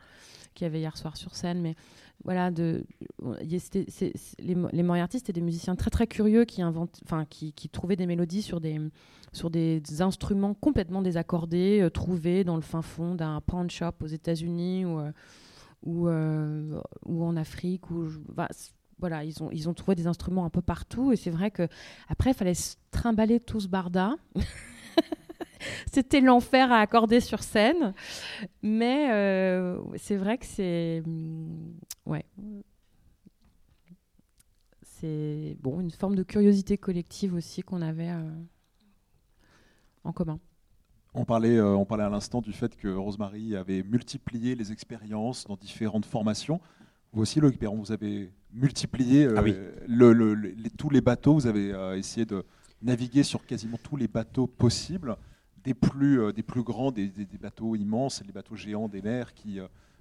[0.54, 1.74] qui avait hier soir sur scène, mais
[2.24, 2.84] voilà, les,
[4.38, 8.42] les Moriarty, c'était des musiciens très très curieux qui, inventent, qui, qui, trouvaient des mélodies
[8.42, 8.80] sur des,
[9.32, 14.06] sur des, instruments complètement désaccordés, euh, trouvés dans le fin fond d'un pawn shop aux
[14.06, 15.12] États-Unis ou, euh,
[15.86, 17.90] euh, ou, en Afrique.
[17.90, 18.08] Ou,
[18.98, 21.12] voilà, ils ont, ils ont trouvé des instruments un peu partout.
[21.12, 21.66] Et c'est vrai que
[22.08, 24.14] après, il fallait se trimballer tout ce barda.
[25.92, 27.94] C'était l'enfer à accorder sur scène.
[28.62, 29.08] Mais
[29.96, 31.02] c'est vrai que c'est.
[31.06, 31.74] Mm,
[32.06, 32.24] ouais.
[34.82, 38.12] C'est bon, une forme de curiosité collective aussi qu'on avait
[40.04, 40.38] en commun.
[41.14, 45.44] On parlait, euh, on parlait à l'instant du fait que Rosemary avait multiplié les expériences
[45.46, 46.60] dans différentes formations.
[47.12, 49.42] Vous aussi, Loïc Perron, vous avez multiplié euh, ah
[50.78, 52.44] tous les bateaux, vous avez euh, essayé de
[52.80, 55.16] naviguer sur quasiment tous les bateaux possibles,
[55.64, 59.60] des plus, des plus grands, des, bateaux immenses, les bateaux géants des mers qui,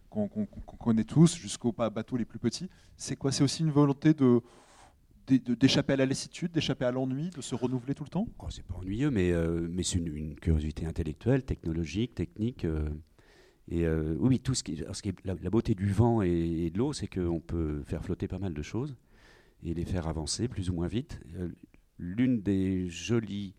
[0.09, 2.69] qu'on, connaît tous, jusqu'aux bateaux les plus petits.
[2.97, 3.31] C'est quoi?
[3.31, 4.41] C'est aussi une volonté de,
[5.27, 8.27] d'échapper à la lassitude, d'échapper à l'ennui, de se renouveler tout le temps?
[8.39, 12.65] Oh, C'est pas ennuyeux, mais, euh, mais c'est une, curiosité intellectuelle, technologique, technique.
[12.65, 12.89] Euh,
[13.69, 14.83] et euh, oui, tout ce qui,
[15.23, 18.61] la, beauté du vent et, de l'eau, c'est qu'on peut faire flotter pas mal de
[18.61, 18.95] choses
[19.63, 21.19] et les faire avancer plus ou moins vite.
[21.97, 23.53] L'une des jolies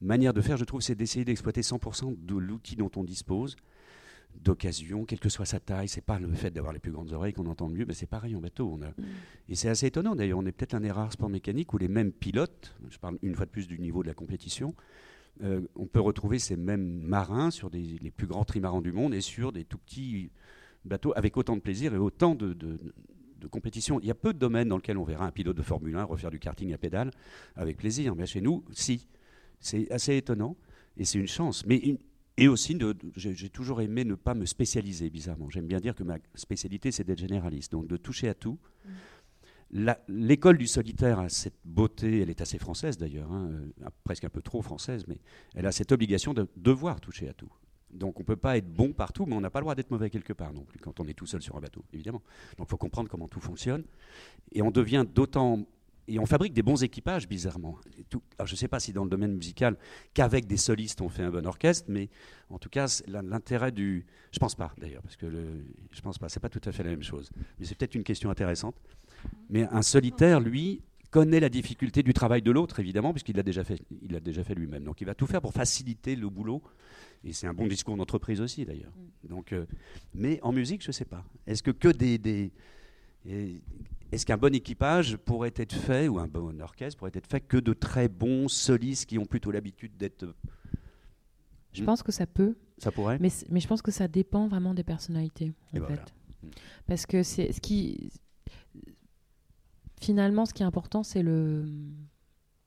[0.00, 3.56] manières de faire, je trouve, c'est d'essayer d'exploiter 100% de l'outil dont on dispose
[4.42, 5.88] d'occasion, quelle que soit sa taille.
[5.88, 8.36] C'est pas le fait d'avoir les plus grandes oreilles qu'on entend mieux, mais c'est pareil
[8.36, 8.70] en bateau.
[8.70, 8.88] On a...
[8.88, 9.04] Mm.
[9.48, 10.38] Et c'est assez étonnant d'ailleurs.
[10.38, 13.34] On est peut-être un des rares sports mécaniques où les mêmes pilotes, je parle une
[13.34, 14.74] fois de plus du niveau de la compétition,
[15.42, 19.14] euh, on peut retrouver ces mêmes marins sur des, les plus grands trimarans du monde
[19.14, 20.30] et sur des tout petits
[20.84, 22.78] bateaux avec autant de plaisir et autant de, de,
[23.50, 24.00] compétition.
[24.00, 26.02] Il y a peu de domaines dans lesquels on verra un pilote de Formule 1
[26.02, 27.12] refaire du karting à pédale
[27.54, 28.16] avec plaisir.
[28.16, 29.06] Mais chez nous, si.
[29.60, 30.56] C'est assez étonnant
[30.96, 31.64] et c'est une chance.
[31.66, 31.98] Mais une,
[32.38, 32.78] et aussi,
[33.16, 35.48] j'ai toujours aimé ne pas me spécialiser, bizarrement.
[35.48, 38.58] J'aime bien dire que ma spécialité, c'est d'être généraliste, donc de toucher à tout.
[38.84, 39.90] Mm.
[40.08, 44.28] L'école du solitaire a cette beauté, elle est assez française d'ailleurs, hein, euh, presque un
[44.28, 45.18] peu trop française, mais
[45.54, 47.50] elle a cette obligation de devoir toucher à tout.
[47.90, 49.90] Donc on ne peut pas être bon partout, mais on n'a pas le droit d'être
[49.90, 52.22] mauvais quelque part non plus, quand on est tout seul sur un bateau, évidemment.
[52.58, 53.82] Donc il faut comprendre comment tout fonctionne.
[54.52, 55.66] Et on devient d'autant
[56.08, 57.78] et on fabrique des bons équipages, bizarrement.
[58.38, 59.76] alors, je ne sais pas si dans le domaine musical,
[60.14, 62.08] qu'avec des solistes, on fait un bon orchestre, mais
[62.50, 64.06] en tout cas, l'intérêt du.
[64.30, 65.64] Je ne pense pas, d'ailleurs, parce que le...
[65.90, 67.30] je pense pas, c'est pas tout à fait la même chose.
[67.58, 68.76] Mais c'est peut-être une question intéressante.
[69.50, 73.64] Mais un solitaire, lui, connaît la difficulté du travail de l'autre, évidemment, puisqu'il l'a déjà
[73.64, 74.84] fait, il l'a déjà fait lui-même.
[74.84, 76.62] Donc, il va tout faire pour faciliter le boulot.
[77.24, 78.92] Et c'est un bon discours d'entreprise aussi, d'ailleurs.
[79.24, 79.28] Mm.
[79.28, 79.66] Donc, euh,
[80.14, 81.24] mais en musique, je ne sais pas.
[81.46, 82.52] Est-ce que que des, des
[83.26, 87.56] est-ce qu'un bon équipage pourrait être fait, ou un bon orchestre pourrait être fait que
[87.56, 90.34] de très bons solistes qui ont plutôt l'habitude d'être...
[91.72, 92.56] Je pense que ça peut.
[92.78, 93.18] Ça pourrait.
[93.20, 96.14] Mais, mais, je pense que ça dépend vraiment des personnalités, en fait.
[96.86, 98.10] Parce que c'est ce qui...
[100.00, 101.66] Finalement, ce qui est important, c'est le...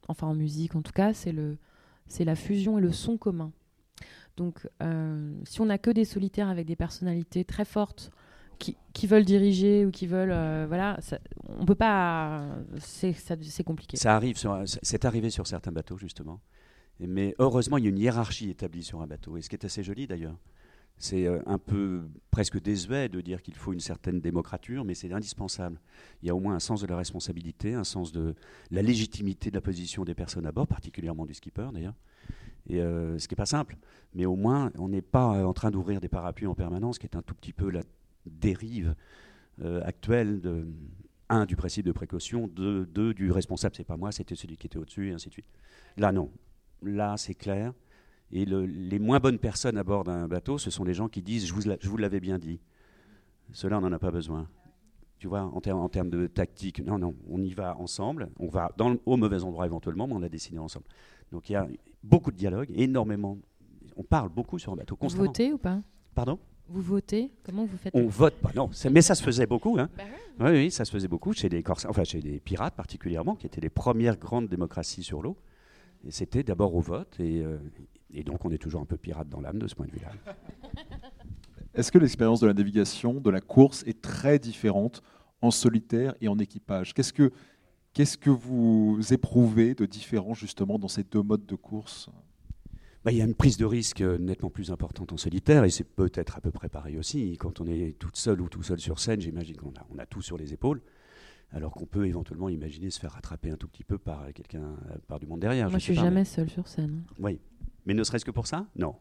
[0.07, 1.57] Enfin, en musique, en tout cas, c'est le...
[2.07, 3.51] c'est la fusion et le son commun.
[4.35, 8.11] Donc, euh, si on n'a que des solitaires avec des personnalités très fortes,
[8.59, 12.43] qui, veulent diriger ou qui veulent euh, voilà ça, on peut pas
[12.79, 16.41] c'est compliqué ça arrive c'est arrivé sur certains bateaux justement
[16.99, 19.65] mais heureusement il y a une hiérarchie établie sur un bateau et ce qui est
[19.65, 20.35] assez joli d'ailleurs
[20.99, 25.11] c'est euh, un peu presque désuet de dire qu'il faut une certaine démocrature, mais c'est
[25.13, 25.79] indispensable.
[26.21, 28.35] Il y a au moins un sens de la responsabilité, un sens de
[28.69, 31.95] la légitimité de la position des personnes à bord, particulièrement du skipper d'ailleurs.
[32.67, 33.77] Et, euh, ce qui n'est pas simple.
[34.13, 37.15] Mais au moins, on n'est pas en train d'ouvrir des parapluies en permanence, qui est
[37.15, 37.81] un tout petit peu la
[38.29, 38.95] dérive
[39.61, 40.67] euh, actuelle de,
[41.29, 44.67] un, du principe de précaution, deux, deux du responsable, c'est pas moi, c'était celui qui
[44.67, 45.45] était au-dessus, et ainsi de suite.
[45.97, 46.31] Là, non.
[46.81, 47.73] Là, c'est clair.
[48.31, 51.21] Et le- les moins bonnes personnes à bord d'un bateau, ce sont les gens qui
[51.21, 52.59] disent Je vous, la- vous l'avais bien dit.
[53.51, 54.47] Cela, on n'en a pas besoin.
[55.17, 58.29] Tu vois, en, ter- en termes de tactique, non, non, on y va ensemble.
[58.39, 60.85] On va dans le- au mauvais endroit éventuellement, mais on a décidé ensemble.
[61.31, 61.67] Donc il y a
[62.03, 63.37] beaucoup de dialogue, énormément.
[63.97, 65.25] On parle beaucoup sur un bateau Vous constamment.
[65.25, 65.81] votez ou pas?
[66.15, 66.39] Pardon?
[66.69, 67.32] Vous votez?
[67.43, 67.95] Comment vous faites?
[67.95, 68.69] On vote pas, non.
[68.91, 69.77] Mais ça se faisait beaucoup.
[69.79, 69.89] Hein.
[69.97, 70.03] Bah
[70.39, 73.47] Oui, oui, ça se faisait beaucoup chez les corsaires, enfin chez les pirates particulièrement, qui
[73.47, 75.38] étaient les premières grandes démocraties sur l'eau.
[76.08, 77.58] Et c'était d'abord au vote, et, euh,
[78.13, 80.12] et donc on est toujours un peu pirate dans l'âme de ce point de vue-là.
[81.73, 85.01] Est-ce que l'expérience de la navigation, de la course, est très différente
[85.41, 86.93] en solitaire et en équipage?
[86.93, 87.32] Qu'est-ce que,
[87.93, 92.10] qu'est-ce que vous éprouvez de différent justement dans ces deux modes de course?
[93.05, 95.69] Bah, Il y a une prise de risque euh, nettement plus importante en solitaire, et
[95.69, 97.38] c'est peut-être à peu près pareil aussi.
[97.38, 100.05] Quand on est toute seule ou tout seul sur scène, j'imagine qu'on a, on a
[100.05, 100.81] tout sur les épaules,
[101.51, 104.97] alors qu'on peut éventuellement imaginer se faire rattraper un tout petit peu par quelqu'un, euh,
[105.07, 105.69] par du monde derrière.
[105.69, 107.03] Moi, je sais suis pas, jamais seule sur scène.
[107.19, 107.39] Oui.
[107.85, 108.67] Mais ne serait-ce que pour ça?
[108.75, 108.95] Non.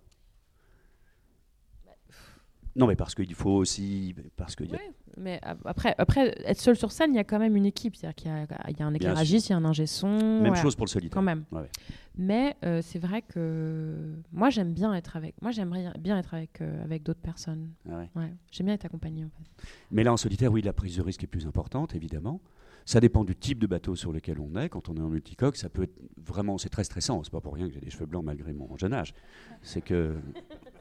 [2.77, 4.15] Non, mais parce qu'il faut aussi.
[4.37, 7.41] Parce y a Ouais, mais après, après, être seul sur scène, il y a quand
[7.41, 7.97] même une équipe.
[7.97, 10.07] C'est-à-dire qu'il y a, il y a un éclairagiste, il y a un ingé son.
[10.09, 11.15] Même voilà, chose pour le solitaire.
[11.15, 11.45] Quand même.
[11.51, 11.71] Ouais, ouais.
[12.19, 15.41] Mais euh, c'est vrai que moi, j'aime bien être avec.
[15.41, 17.71] Moi, j'aimerais bien être avec, euh, avec d'autres personnes.
[17.89, 18.11] Ah ouais.
[18.17, 18.35] Ouais.
[18.51, 19.65] J'aime bien être accompagnée, en fait.
[19.93, 22.41] Mais là, en solitaire, oui, la prise de risque est plus importante, évidemment.
[22.87, 24.69] Ça dépend du type de bateau sur lequel on est.
[24.71, 27.23] Quand on est en multicoque, ça peut être vraiment, c'est très stressant.
[27.23, 29.15] C'est pas pour rien que j'ai des cheveux blancs malgré mon jeune âge.
[29.63, 30.17] C'est que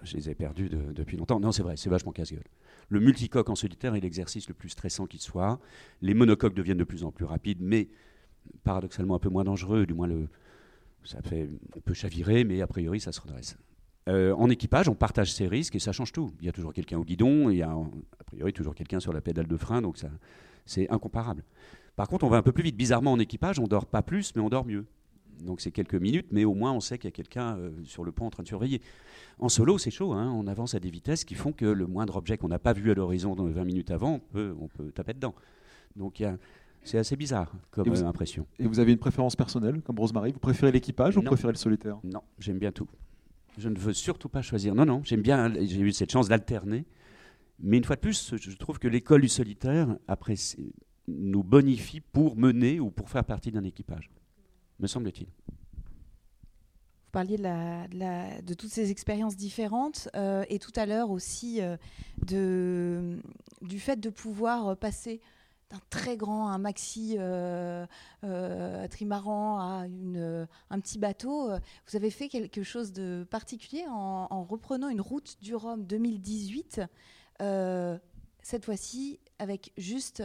[0.04, 1.40] je les ai perdus de- depuis longtemps.
[1.42, 2.46] Non, c'est vrai, c'est vachement casse-gueule.
[2.90, 5.60] Le multicoque en solitaire est l'exercice le plus stressant qui soit.
[6.02, 7.90] Les monocoques deviennent de plus en plus rapides, mais
[8.64, 9.86] paradoxalement un peu moins dangereux.
[9.86, 10.30] Du moins, le,
[11.08, 13.58] ça fait, on peut chavirer, mais a priori, ça se redresse.
[14.10, 16.32] Euh, en équipage, on partage ses risques et ça change tout.
[16.40, 19.12] Il y a toujours quelqu'un au guidon, il y a a priori toujours quelqu'un sur
[19.14, 20.10] la pédale de frein, donc ça,
[20.66, 21.44] c'est incomparable.
[21.96, 22.78] Par contre, on va un peu plus vite.
[22.78, 24.86] Bizarrement, en équipage, on dort pas plus, mais on dort mieux.
[25.44, 28.04] Donc c'est quelques minutes, mais au moins on sait qu'il y a quelqu'un euh, sur
[28.04, 28.82] le pont en train de surveiller.
[29.40, 30.14] En solo, c'est chaud.
[30.14, 30.32] hein.
[30.36, 32.90] On avance à des vitesses qui font que le moindre objet qu'on n'a pas vu
[32.90, 35.36] à l'horizon dans 20 minutes avant, on peut, on peut taper dedans.
[35.96, 36.38] Donc il y a-
[36.88, 38.48] c'est assez bizarre comme Et vous- impression.
[38.60, 40.32] Et vous avez une préférence personnelle, comme Rosemary?
[40.32, 41.98] Vous préférez l'équipage ou vous préférez le solitaire?
[42.04, 42.88] Non, j'aime bien tout.
[43.58, 44.76] Je ne veux surtout pas choisir.
[44.76, 45.52] Non, non, j'aime bien.
[45.54, 46.86] J'ai eu cette chance d'alterner.
[47.60, 50.36] Mais une fois de plus, je trouve que l'école du solitaire après,
[51.08, 54.12] nous bonifie pour mener ou pour faire partie d'un équipage,
[54.80, 55.28] me semble-t-il.
[55.28, 60.86] Vous parliez de, la- de la- de toutes ces expériences différentes euh, et tout à
[60.86, 61.78] l'heure aussi euh,
[62.28, 63.18] de,
[63.64, 65.20] du fait de pouvoir euh, passer
[65.70, 67.86] d'un très grand, un maxi euh,
[68.24, 71.50] euh, trimaran à une, euh, un petit bateau.
[71.52, 75.86] euh, Vous avez fait quelque chose de particulier en, en reprenant une route du Rhum
[75.86, 76.82] 2018,
[77.42, 77.98] euh,
[78.42, 80.24] cette fois-ci avec juste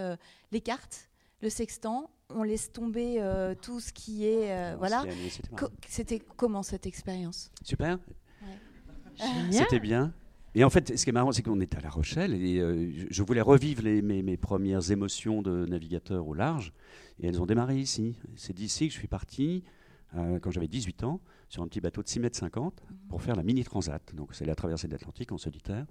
[0.53, 1.09] les cartes,
[1.41, 2.11] le sextant.
[2.31, 3.21] On laisse tomber
[3.61, 4.53] tout ce qui est...
[4.53, 5.03] euh, voilà.
[5.89, 6.21] C'était-.
[6.21, 7.51] Co- comment cette expérience?
[7.65, 7.99] Super.
[9.51, 10.15] C'était bien.
[10.55, 12.91] Et en fait, ce qui est marrant, c'est qu'on est à La Rochelle et euh,
[13.11, 16.73] je- voulais revivre mes, premières émotions de navigateur au large.
[17.21, 18.17] Et elles ont démarré ici.
[18.37, 19.65] C'est d'ici que je suis parti,
[20.15, 23.35] euh, quand j'avais 18 ans, sur un petit bateau de 6 mètres 50 pour faire
[23.37, 24.15] la mini transat.
[24.15, 25.87] Donc, c'est la traversée de l'Atlantique en solitaire.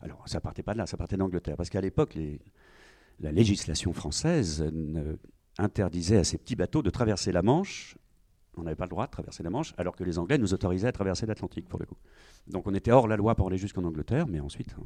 [0.00, 1.56] Alors, ça partait pas de là, ça partait d'Angleterre.
[1.56, 2.18] Parce qu'à l'époque,
[3.20, 5.16] la législation française ne-
[5.58, 7.96] interdisait à ces petits bateaux de traverser la Manche.
[8.56, 10.88] On n'avait pas le droit de traverser la Manche, alors que les Anglais nous autorisaient
[10.88, 11.96] à traverser l'Atlantique, pour le coup.
[12.48, 14.74] Donc on était hors la loi pour aller jusqu'en Angleterre, mais ensuite.
[14.78, 14.84] hein.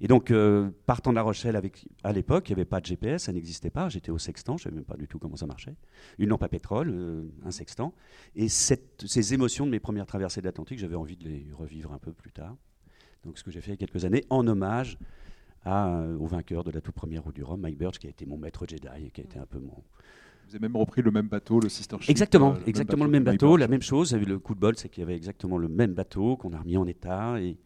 [0.00, 1.60] Et donc, euh, partant de La Rochelle,
[2.04, 3.88] à l'époque, il n'y avait pas de GPS, ça n'existait pas.
[3.88, 5.74] J'étais au sextant, je ne savais même pas du tout comment ça marchait.
[6.18, 7.92] Une lampe à pétrole, euh, un sextant.
[8.36, 11.98] Et ces émotions de mes premières traversées de l'Atlantique, j'avais envie de les revivre un
[11.98, 12.54] peu plus tard.
[13.24, 14.98] Donc, ce que j'ai fait il y a quelques années, en hommage
[15.66, 18.26] euh, au vainqueur de la toute première route du Rhum, Mike Birch, qui a été
[18.26, 19.82] mon maître Jedi et qui a été un peu mon,
[20.46, 22.10] Vous avez même repris le même bateau, le Sister Ship.
[22.10, 24.10] Exactement, euh, exactement le même bateau, la même chose.
[24.10, 25.94] Il y a eu le coup de bol, c'est qu'il y avait exactement le même
[25.94, 27.56] bateau qu'on a remis en état et,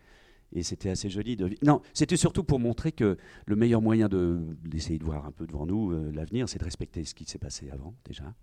[0.52, 1.36] et c'était assez joli.
[1.36, 1.50] De...
[1.62, 5.46] Non, c'était surtout pour montrer que le meilleur moyen de d'essayer de voir un peu
[5.46, 8.34] devant nous euh, l'avenir, c'est de respecter ce qui s'est passé avant déjà,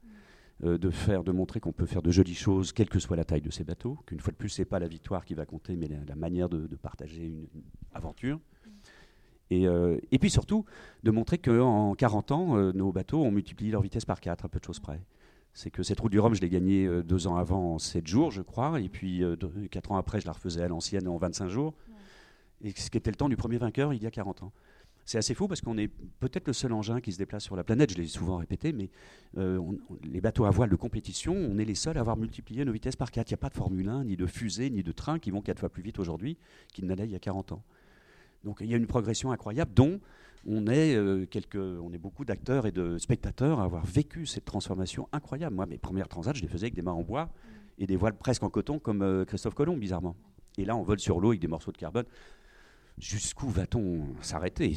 [0.64, 3.26] Euh, de faire, de montrer qu'on peut faire de jolies choses, quelle que soit la
[3.26, 3.98] taille de ces bateaux.
[4.06, 6.48] Qu'une fois de plus, c'est pas la victoire qui va compter, mais la, la manière
[6.48, 8.40] de, de partager une, une aventure.
[9.54, 10.66] Et, euh, et puis surtout,
[11.04, 14.50] de montrer qu'en 40 ans, euh, nos bateaux ont multiplié leur vitesse par 4, à
[14.50, 15.00] peu de choses près.
[15.54, 18.08] C'est que cette route du Rhum, je l'ai gagnée euh, deux ans avant en 7
[18.08, 21.18] jours, je crois, et puis deux- quatre ans après, je la refaisais à l'ancienne en
[21.18, 21.76] 25 jours,
[22.64, 24.52] et ce qui était le temps du premier vainqueur il y a 40 ans.
[25.06, 25.90] C'est assez fou parce qu'on est
[26.22, 28.90] peut-être le seul engin qui se déplace sur la planète, je l'ai souvent répété, mais
[29.36, 32.96] les bateaux à voile de compétition, on est les seuls à avoir multiplié nos vitesses
[32.96, 33.30] par 4.
[33.30, 35.42] Il n'y a pas de Formule 1, ni de fusée, ni de train qui vont
[35.42, 36.38] 4 fois plus vite aujourd'hui
[36.74, 37.64] qu'ils n'allaient il y a 40 ans.
[38.44, 40.00] Donc il y a une progression incroyable dont
[40.46, 44.46] on est, euh, quelques, on est beaucoup d'acteurs et de spectateurs à avoir vécu cette
[44.46, 45.56] transformation incroyable.
[45.56, 47.30] Moi, mes premières transats, je les faisais avec des mains en bois
[47.78, 50.16] et des voiles presque en coton comme euh, Christophe Colomb, bizarrement.
[50.58, 52.06] Et là, on vole sur l'eau avec des morceaux de carbone.
[53.00, 54.76] Jusqu'où va-t-on s'arrêter?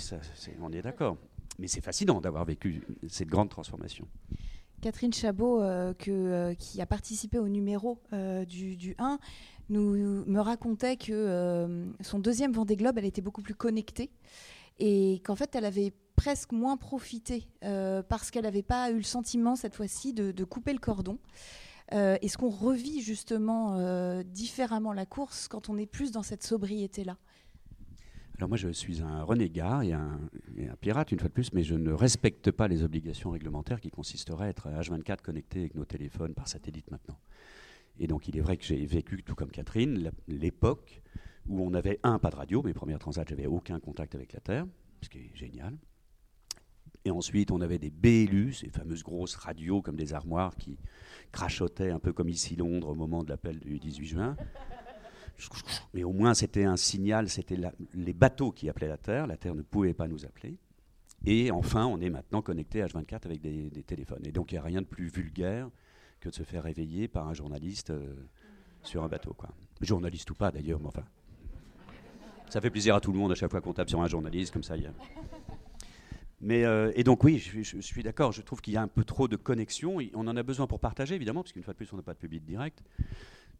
[0.60, 1.18] On est d'accord.
[1.58, 4.06] Mais c'est fascinant d'avoir vécu cette grande transformation.
[4.80, 5.92] Catherine Chabot, euh,
[6.54, 8.00] qui a participé au numéro
[8.46, 9.18] du, 1,
[9.68, 14.10] nous, me racontait que son deuxième Vendée Globe, elle était beaucoup plus connectée
[14.78, 19.02] et qu'en fait elle avait presque moins profité euh, parce qu'elle n'avait pas eu le
[19.02, 21.18] sentiment cette fois-ci de, couper le cordon.
[21.92, 26.42] Euh, Est-ce qu'on revit justement euh, différemment la course quand on est plus dans cette
[26.42, 27.16] sobriété-là
[28.38, 30.20] alors moi je suis un renégat et un,
[30.82, 34.44] pirate une fois de plus, mais je ne respecte pas les obligations réglementaires qui consisteraient
[34.44, 37.16] à être H24 connectés avec nos téléphones par satellite maintenant.
[37.98, 41.02] Et donc il est vrai que j'ai vécu, tout comme Catherine, l'époque
[41.48, 44.40] où on avait, un, pas de radio, mes premières transats, j'avais aucun contact avec la
[44.40, 44.66] Terre,
[45.02, 45.76] ce qui est génial.
[47.04, 50.76] Et ensuite, on avait des BLU, ces fameuses grosses radios comme des armoires qui
[51.30, 54.36] crachotaient un peu comme ici Londres au moment de l'appel du 18 juin.
[55.94, 57.58] Mais au moins, c'était un signal, c'était
[57.94, 60.58] les bateaux qui appelaient la Terre, la Terre ne pouvait pas nous appeler.
[61.24, 64.24] Et enfin, on est maintenant connecté H24 avec des, téléphones.
[64.24, 65.70] Et donc, il n'y a rien de plus vulgaire
[66.26, 68.14] que de se faire réveiller par un journaliste euh,
[68.82, 69.32] sur un bateau.
[69.32, 69.50] Quoi.
[69.80, 71.04] Journaliste ou pas d'ailleurs, mais enfin.
[72.48, 74.52] Ça fait plaisir à tout le monde à chaque fois qu'on tape sur un journaliste,
[74.52, 74.74] comme ça.
[76.40, 79.04] Mais, euh, et donc oui, je, suis d'accord, je trouve qu'il y a un peu
[79.04, 79.98] trop de connexion.
[80.14, 82.14] On en a besoin pour partager, évidemment, parce qu'une fois de plus, on n'a pas
[82.14, 82.82] de public direct.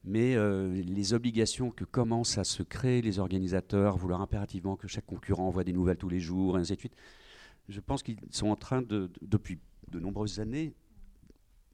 [0.05, 5.07] Mais euh, les obligations que commencent à se créer les organisateurs, vouloir impérativement que chaque
[5.07, 6.97] concurrent envoie des nouvelles tous les jours, et ainsi de suite,
[7.69, 9.59] je pense qu'ils sont en train de, depuis
[9.91, 10.75] de nombreuses années,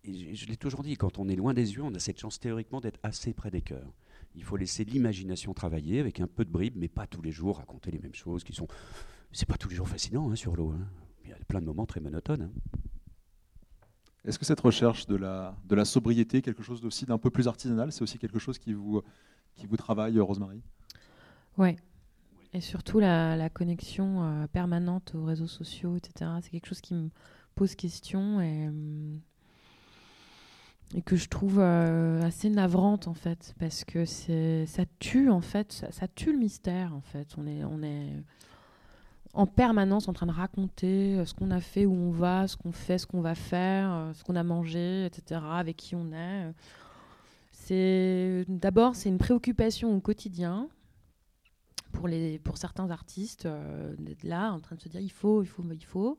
[0.05, 2.41] et je l'ai toujours dit, quand on est loin des yeux, on a cette chance
[2.41, 3.93] théoriquement d'être assez près des cœurs.
[4.35, 7.59] Il faut laisser l'imagination travailler avec un peu de bribes, mais pas tous les jours
[7.59, 8.67] raconter les mêmes choses qui sont.
[9.31, 10.71] C'est pas tous les jours fascinant hein, sur l'eau.
[10.71, 10.89] Hein.
[11.25, 12.43] Il y a plein de moments très monotones.
[12.43, 12.79] Hein.
[14.25, 17.49] Est-ce que cette recherche de la, de la sobriété, quelque chose aussi d'un peu plus
[17.49, 19.03] artisanal, c'est aussi quelque chose qui vous,
[19.55, 20.63] qui vous travaille, Rosemary
[21.59, 21.77] Oui.
[22.53, 26.31] Et surtout la, la connexion euh, permanente aux réseaux sociaux, etc.
[26.43, 27.11] C'est quelque chose qui me
[27.55, 29.21] pose question et hum,
[30.95, 35.40] et que je trouve euh, assez navrante en fait parce que c'est ça tue en
[35.40, 37.34] fait ça, tue le mystère en fait.
[37.38, 38.12] On est on est
[39.34, 42.57] en permanence en train de raconter euh, ce qu'on a fait où on va ce
[42.57, 46.12] qu'on fait ce qu'on va faire euh, ce qu'on a mangé etc avec qui on
[46.12, 46.53] est.
[47.53, 50.68] C'est d'abord c'est une préoccupation au quotidien
[51.93, 53.49] pour les pour certains artistes
[53.99, 56.18] d'être là en train de se dire il faut il faut il faut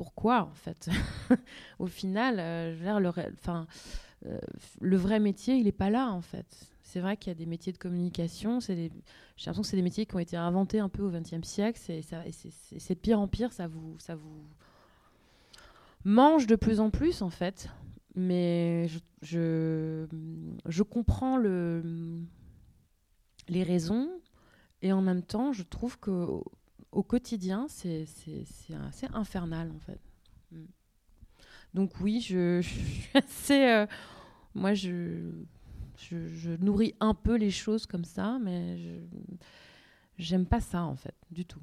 [0.00, 0.88] pourquoi en fait
[1.78, 2.74] Au final, euh,
[4.24, 4.38] euh,
[4.80, 6.72] le vrai métier, il n'est pas là en fait.
[6.82, 8.60] C'est vrai qu'il y a des métiers de communication.
[8.60, 11.78] J'ai l'impression que c'est des métiers qui ont été inventés un peu au XXe siècle.
[11.78, 13.52] C'est de pire en pire.
[13.52, 14.42] Ça vous, ça vous
[16.06, 17.68] mange de plus en plus en fait.
[18.14, 18.88] Mais
[19.20, 20.06] je,
[20.82, 22.22] comprends le,
[23.48, 24.08] les raisons.
[24.80, 26.40] Et en même temps, je trouve que
[26.92, 28.06] au quotidien, c'est
[28.88, 30.00] assez infernal en fait.
[30.52, 30.64] Mm.
[31.74, 33.64] Donc oui, je, suis assez...
[33.64, 33.86] Euh,
[34.54, 35.30] moi, je,
[35.96, 38.78] je, nourris un peu les choses comme ça, mais
[40.18, 41.62] j'aime pas ça en fait, du tout.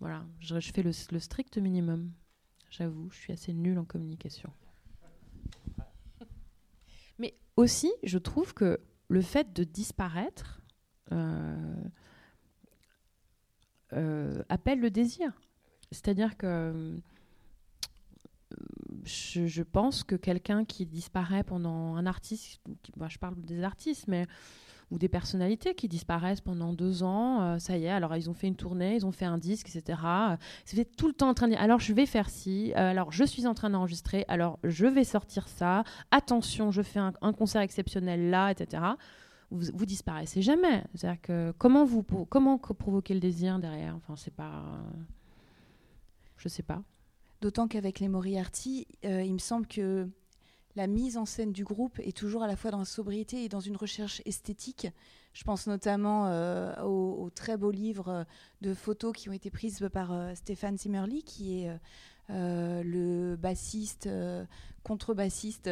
[0.00, 2.12] Voilà, je, fais le, strict minimum.
[2.70, 4.52] J'avoue, je suis assez nulle en communication.
[7.18, 10.60] Mais aussi, je trouve que le fait de disparaître,
[11.10, 11.82] euh,
[14.48, 15.32] appelle le désir.
[15.90, 16.96] C'est-à-dire que euh,
[19.04, 22.60] je, pense que quelqu'un qui disparaît pendant un artiste,
[23.08, 24.26] je parle des artistes, mais
[24.90, 28.34] ou des personnalités qui disparaissent pendant deux ans, euh, ça y est, alors ils ont
[28.34, 30.00] fait une tournée, ils ont fait un disque, etc.
[30.64, 33.24] C'est tout le temps en train de dire, alors je vais faire ci, alors je
[33.24, 38.30] suis en train d'enregistrer, alors je vais sortir ça, attention, je fais un concert exceptionnel
[38.30, 38.80] là, etc
[39.50, 40.84] vous, vous disparaissez jamais.
[40.94, 43.96] C'est-à-dire que comment vous comment provoquer le désir derrière?
[43.96, 44.64] Enfin, c'est pas,
[46.36, 46.82] je sais pas.
[47.40, 50.08] D'autant qu'avec les Moriarty, euh, il me semble que
[50.74, 53.48] la mise en scène du groupe est toujours à la fois dans la sobriété et
[53.48, 54.88] dans une recherche esthétique.
[55.32, 56.30] Je pense notamment
[56.84, 58.26] aux, très beaux livres
[58.60, 61.70] de photos qui ont été prises par Stéphane Zimmerli, qui est
[62.28, 64.08] le bassiste,
[64.88, 65.70] contrebassiste.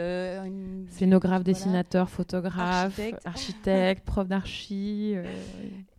[0.90, 5.14] Scénographe, dessinateur, photographe, architecte, prof d'archi.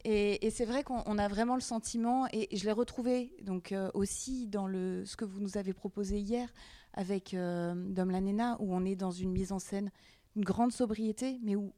[0.05, 4.67] Et, c'est vrai qu'on a vraiment le sentiment, et, je l'ai retrouvé donc aussi dans
[4.67, 6.47] le, ce que vous nous avez proposé hier
[6.93, 9.91] avec Dom Lanena, où on est dans une mise en scène,
[10.35, 11.73] une grande sobriété, mais où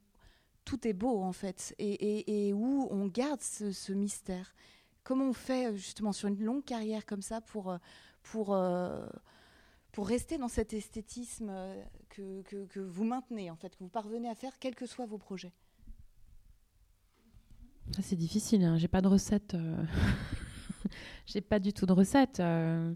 [0.65, 4.53] tout est beau en fait, et, où on garde ce, mystère.
[5.03, 7.75] Comment on fait justement sur une longue carrière comme ça pour,
[8.21, 8.55] pour,
[9.91, 11.51] pour rester dans cet esthétisme
[12.09, 15.17] que, que, vous maintenez en fait, que vous parvenez à faire, quels que soient vos
[15.17, 15.51] projets
[18.01, 18.77] C'est difficile, hein.
[18.77, 19.55] j'ai pas de recette.
[19.55, 19.83] Euh.
[21.25, 22.39] j'ai pas du tout de recette.
[22.39, 22.93] Euh.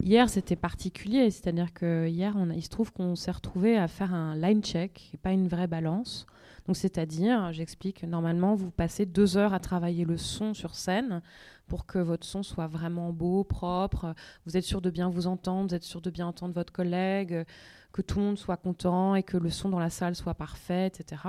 [0.00, 4.36] Hier, c'était particulier, c'est-à-dire que hier, il se trouve qu'on s'est retrouvé à faire un
[4.36, 6.24] line check, et pas une vraie balance.
[6.66, 11.20] Donc, c'est-à-dire, j'explique, normalement, vous passez deux heures à travailler le son sur scène
[11.68, 14.14] pour que votre son soit vraiment beau, propre.
[14.46, 17.44] Vous êtes sûr de bien vous entendre, vous êtes sûr de bien entendre votre collègue,
[17.92, 20.86] que tout le monde soit content et que le son dans la salle soit parfait,
[20.86, 21.22] etc.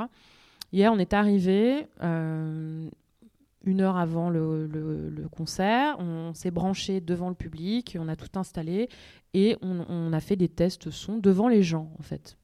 [0.72, 1.88] Hier, on est arrivé.
[2.02, 2.90] Euh,
[3.66, 8.90] une heure avant le, concert, on s'est branché devant le public, on a tout installé
[9.34, 12.38] et on, a fait des tests son devant les gens en fait.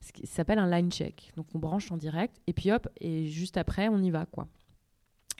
[0.00, 1.32] Ce qui s'appelle un line check.
[1.36, 4.46] Donc on branche en direct et puis hop, et juste après on y va quoi.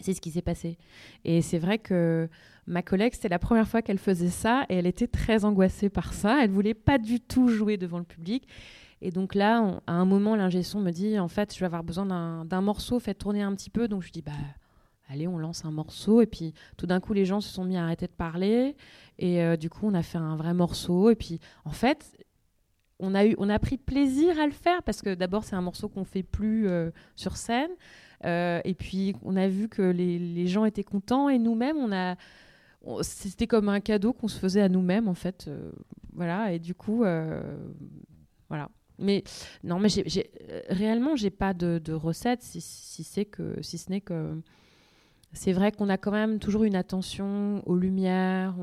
[0.01, 0.77] C'est ce qui s'est passé.
[1.25, 2.29] Et c'est vrai que
[2.67, 6.13] ma collègue, c'était la première fois qu'elle faisait ça et elle était très angoissée par
[6.13, 6.43] ça.
[6.43, 8.47] Elle voulait pas du tout jouer devant le public.
[9.03, 11.85] Et donc là, à un moment, l'ingé son me dit en fait, je vais avoir
[11.85, 13.89] besoin d'un morceau, faites tourner un petit peu.
[13.89, 14.33] Donc je dis bah
[15.09, 16.21] allez, on lance un morceau.
[16.21, 18.77] Et puis tout d'un coup, les gens se sont mis à arrêter de parler.
[19.19, 21.11] Et euh, du coup, on a fait un vrai morceau.
[21.11, 22.17] Et puis en fait,
[22.99, 25.63] on a, eu, on a pris plaisir à le faire parce que d'abord, c'est un
[25.63, 27.71] morceau qu'on fait plus euh, sur scène.
[28.25, 31.29] Euh, et puis, on a vu que les, gens étaient contents.
[31.29, 32.17] Et nous-mêmes, on a.
[33.03, 35.51] C'était comme un cadeau qu'on se faisait à nous-mêmes, en fait.
[36.13, 36.53] voilà.
[36.53, 37.05] Et du coup,
[38.49, 38.69] voilà.
[38.99, 39.25] Mais
[39.63, 40.31] non, mais j'ai,
[40.69, 44.41] réellement, j'ai pas de, recette, si, c'est que, si ce n'est que
[45.33, 48.55] c'est vrai qu'on a quand même toujours une attention aux lumières.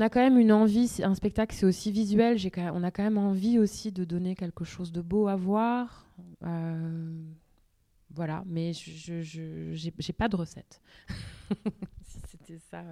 [0.00, 2.36] A quand même une envie, un spectacle c'est aussi visuel,
[2.74, 6.06] on a quand même envie aussi de donner quelque chose de beau à voir.
[6.44, 7.22] Euh,
[8.10, 10.80] voilà, mais je n'ai pas de recette.
[12.28, 12.82] C'était ça.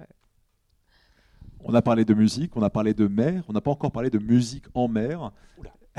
[1.59, 4.09] On a parlé de musique, on a parlé de mer, on n'a pas encore parlé
[4.09, 5.31] de musique en mer.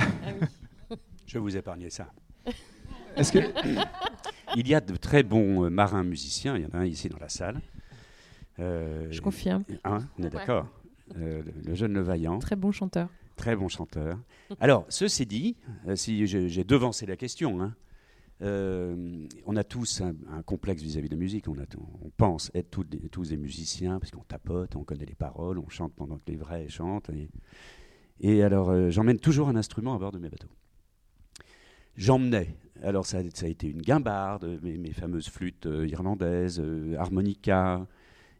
[0.01, 0.95] Ah
[1.27, 2.11] je vais vous épargner ça.
[3.17, 3.41] Est-ce que
[4.57, 6.57] il y a de très bons euh, marins musiciens.
[6.57, 7.61] Il y en a un ici dans la salle.
[8.59, 9.65] Euh, Je confirme.
[9.85, 10.67] Hein, on est d'accord.
[11.17, 12.39] Euh, le, jeune Le Vaillant.
[12.39, 13.09] Très bon chanteur.
[13.37, 14.19] Très bon chanteur.
[14.61, 15.57] Alors, ceci dit,
[15.95, 17.75] si j'ai devancé la question, hein,
[18.41, 21.49] on a tous un, complexe vis-à-vis de la musique.
[21.49, 21.57] On,
[22.03, 22.71] on pense être
[23.11, 26.37] tous des, musiciens parce qu'on tapote, on connaît les paroles, on chante pendant que les
[26.37, 27.11] vrais chantent.
[27.11, 27.29] Et,
[28.21, 30.49] et alors, j'emmène toujours un instrument à bord de mes bateaux.
[31.97, 37.87] J'emmenais alors ça, a été une guimbarde, mes, fameuses flûtes euh, irlandaises, euh, harmonica.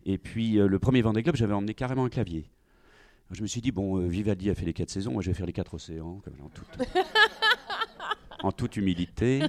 [0.05, 2.51] Et puis euh, le premier Vendée Globe, j'avais emmené carrément un clavier.
[3.31, 5.47] Je me suis dit, bon, Vivaldi a fait les quatre saisons, moi je vais faire
[5.47, 6.89] les quatre océans, en, toute,
[8.43, 9.43] en toute humilité.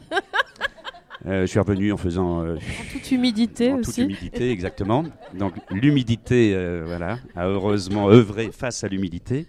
[1.25, 2.55] je suis revenu en faisant.
[2.55, 2.57] en
[2.91, 3.91] toute humidité en aussi.
[3.91, 5.05] toute humidité, exactement.
[5.33, 6.53] Donc l'humidité,
[6.85, 9.47] voilà, a heureusement œuvré face à l'humidité.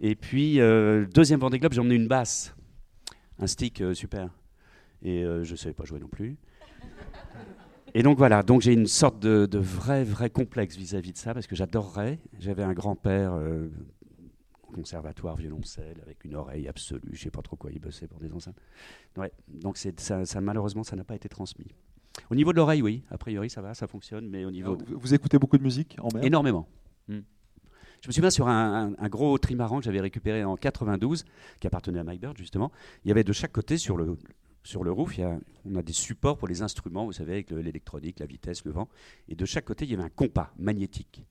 [0.00, 0.58] Et puis,
[1.14, 2.54] deuxième Vendée Globe, j'ai emmené une basse,
[3.38, 4.30] un stick super.
[5.02, 6.36] Et euh, je ne savais pas jouer non plus.
[7.94, 11.46] Et donc voilà, donc j'ai une sorte de, vrai, vrai complexe vis-à-vis de ça, parce
[11.46, 12.18] que j'adorerais.
[12.38, 13.68] J'avais un grand-père euh,
[14.72, 18.20] conservatoire violoncelle, avec une oreille absolue, je ne sais pas trop quoi il bossait pour
[18.20, 18.60] des enceintes.
[19.16, 21.74] Ouais, donc ça, ça, malheureusement, ça n'a pas été transmis.
[22.30, 24.76] Au niveau de l'oreille, oui, a priori ça va, ça fonctionne, mais au niveau...
[24.88, 26.24] Vous écoutez beaucoup de musique en mer?
[26.24, 26.68] Énormément.
[27.08, 27.20] Hmm.
[28.02, 31.24] Je me souviens sur un, un, gros trimaran que j'avais récupéré en 92,
[31.60, 32.72] qui appartenait à Mike Bird justement,
[33.04, 34.16] il y avait de chaque côté sur le,
[34.62, 35.18] sur le roof,
[35.64, 38.88] on a des supports pour les instruments, vous savez, avec l'électronique, la vitesse, le vent.
[39.28, 41.24] Et de chaque côté, il y avait un compas magnétique.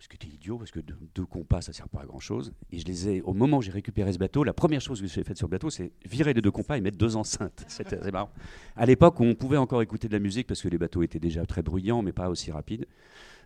[0.00, 2.54] Ce qui était idiot, parce que deux, compas, ça ne sert pas à grand-chose.
[2.72, 5.06] Et je les ai, au moment où j'ai récupéré ce bateau, la première chose que
[5.06, 7.64] j'ai faite sur le bateau, c'est virer les deux compas et mettre deux enceintes.
[7.68, 8.30] C'était marrant.
[8.76, 11.44] À l'époque, on pouvait encore écouter de la musique parce que les bateaux étaient déjà
[11.44, 12.86] très bruyants, mais pas aussi rapides.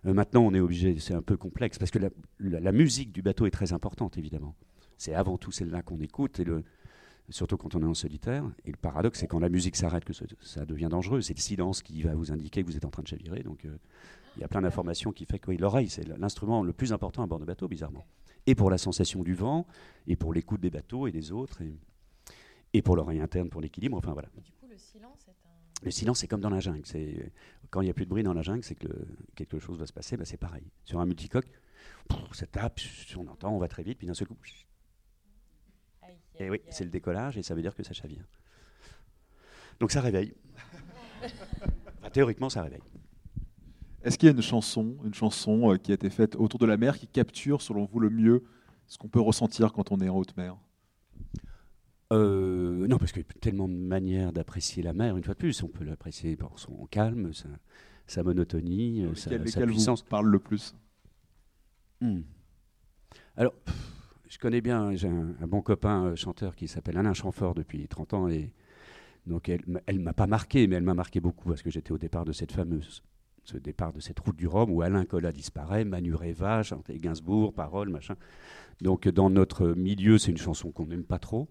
[0.07, 1.99] Euh, maintenant, on est obligé, c'est un peu complexe, parce que
[2.39, 4.55] la, musique du bateau est très importante, évidemment.
[4.97, 6.41] C'est avant tout celle-là qu'on écoute,
[7.31, 8.45] surtout quand on est en solitaire.
[8.65, 11.21] Et le paradoxe, c'est quand la musique s'arrête que ça devient dangereux.
[11.21, 13.43] C'est le silence qui va vous indiquer que vous êtes en train de chavirer.
[13.43, 13.77] Donc euh,
[14.37, 17.27] il y a plein d'informations qui fait que l'oreille, c'est l'instrument le plus important à
[17.27, 18.07] bord de bateau, bizarrement.
[18.47, 19.67] Et pour la sensation du vent,
[20.07, 21.61] et pour l'écoute des bateaux et des autres.
[22.75, 23.97] et pour l'oreille interne, pour l'équilibre.
[23.97, 24.29] Enfin voilà.
[24.45, 25.85] Du coup, le silence est un.
[25.85, 26.83] Le silence, c'est comme dans la jungle.
[26.85, 27.33] C'est
[27.71, 29.79] quand il n'y a plus de bruit dans la jungle, c'est que le- quelque chose
[29.79, 30.17] va se passer.
[30.17, 30.65] Bah, c'est pareil.
[30.85, 31.47] Sur un multicoque,
[32.33, 32.81] ça tape,
[33.17, 34.37] on entend, on va très vite, puis d'un seul coup,
[36.39, 38.25] et oui, c'est le décollage et ça veut dire que ça chavire.
[39.81, 40.35] Donc ça réveille.
[41.23, 42.83] Enfin, théoriquement, ça réveille.
[44.03, 46.67] Est-ce qu'il y a une chanson, une chanson euh, qui a été faite autour de
[46.67, 48.45] la mer qui capture, selon vous, le mieux
[48.87, 50.57] ce qu'on peut ressentir quand on est en haute mer?
[52.13, 55.39] Euh, non, parce qu'il y a tellement de manières d'apprécier la mer, une fois de
[55.39, 55.63] plus.
[55.63, 57.49] On peut l'apprécier pour son calme, sa,
[58.07, 60.03] sa monotonie, sa, sa lesquelles vous puissance.
[60.03, 60.75] parlent le plus?
[62.03, 62.21] Hmm.
[63.37, 63.75] Alors, pff,
[64.29, 68.15] je connais bien, j'ai un, bon copain euh, chanteur qui s'appelle Alain Chamfort depuis 30
[68.15, 68.29] ans.
[68.29, 68.53] Et
[69.27, 71.99] donc, elle, elle m'a pas marqué, mais elle m'a marqué beaucoup parce que j'étais au
[71.99, 73.03] départ de cette fameuse,
[73.45, 77.53] ce départ de cette route du Rhum où Alain Collat disparaît, Manu Reva, chantait Gainsbourg,
[77.53, 78.17] paroles, machin.
[78.81, 81.49] Donc, dans notre milieu, c'est une chanson qu'on n'aime pas trop.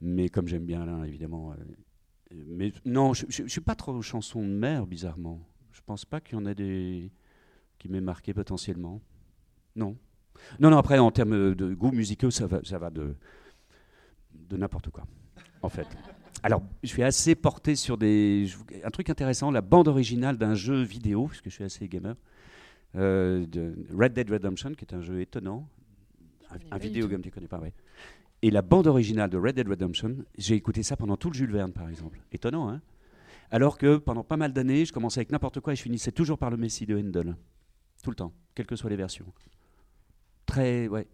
[0.00, 1.52] Mais comme j'aime bien Alain, évidemment.
[1.52, 5.40] euh, mais non, je ne suis pas trop chanson de mer, bizarrement.
[5.72, 7.10] Je pense pas qu'il y en a des
[7.78, 9.00] qui m'aient marqué potentiellement.
[9.74, 9.96] Non.
[10.58, 13.14] Non, non, après, en termes de goût musicaux, ça va, ça va de,
[14.34, 15.06] de n'importe quoi,
[15.62, 15.86] en fait.
[16.42, 18.46] Alors, je suis assez porté sur des.
[18.84, 22.16] Un truc intéressant, la bande originale d'un jeu vidéo, puisque je suis assez gamer,
[22.96, 25.68] euh, de Red Dead Redemption, qui est un jeu étonnant.
[26.50, 27.72] Un, un vidéo game, tu connais pas, ouais.
[28.42, 31.52] Et la bande originale de Red Dead Redemption, j'ai écouté ça pendant tout le Jules
[31.52, 32.18] Verne, par exemple.
[32.32, 32.80] Étonnant, hein
[33.50, 36.38] Alors que pendant pas mal d'années, je commençais avec n'importe quoi et je finissais toujours
[36.38, 37.36] par le Messie de Handel.
[38.02, 39.26] Tout le temps, quelles que soient les versions.
[40.50, 41.06] Très, ouais.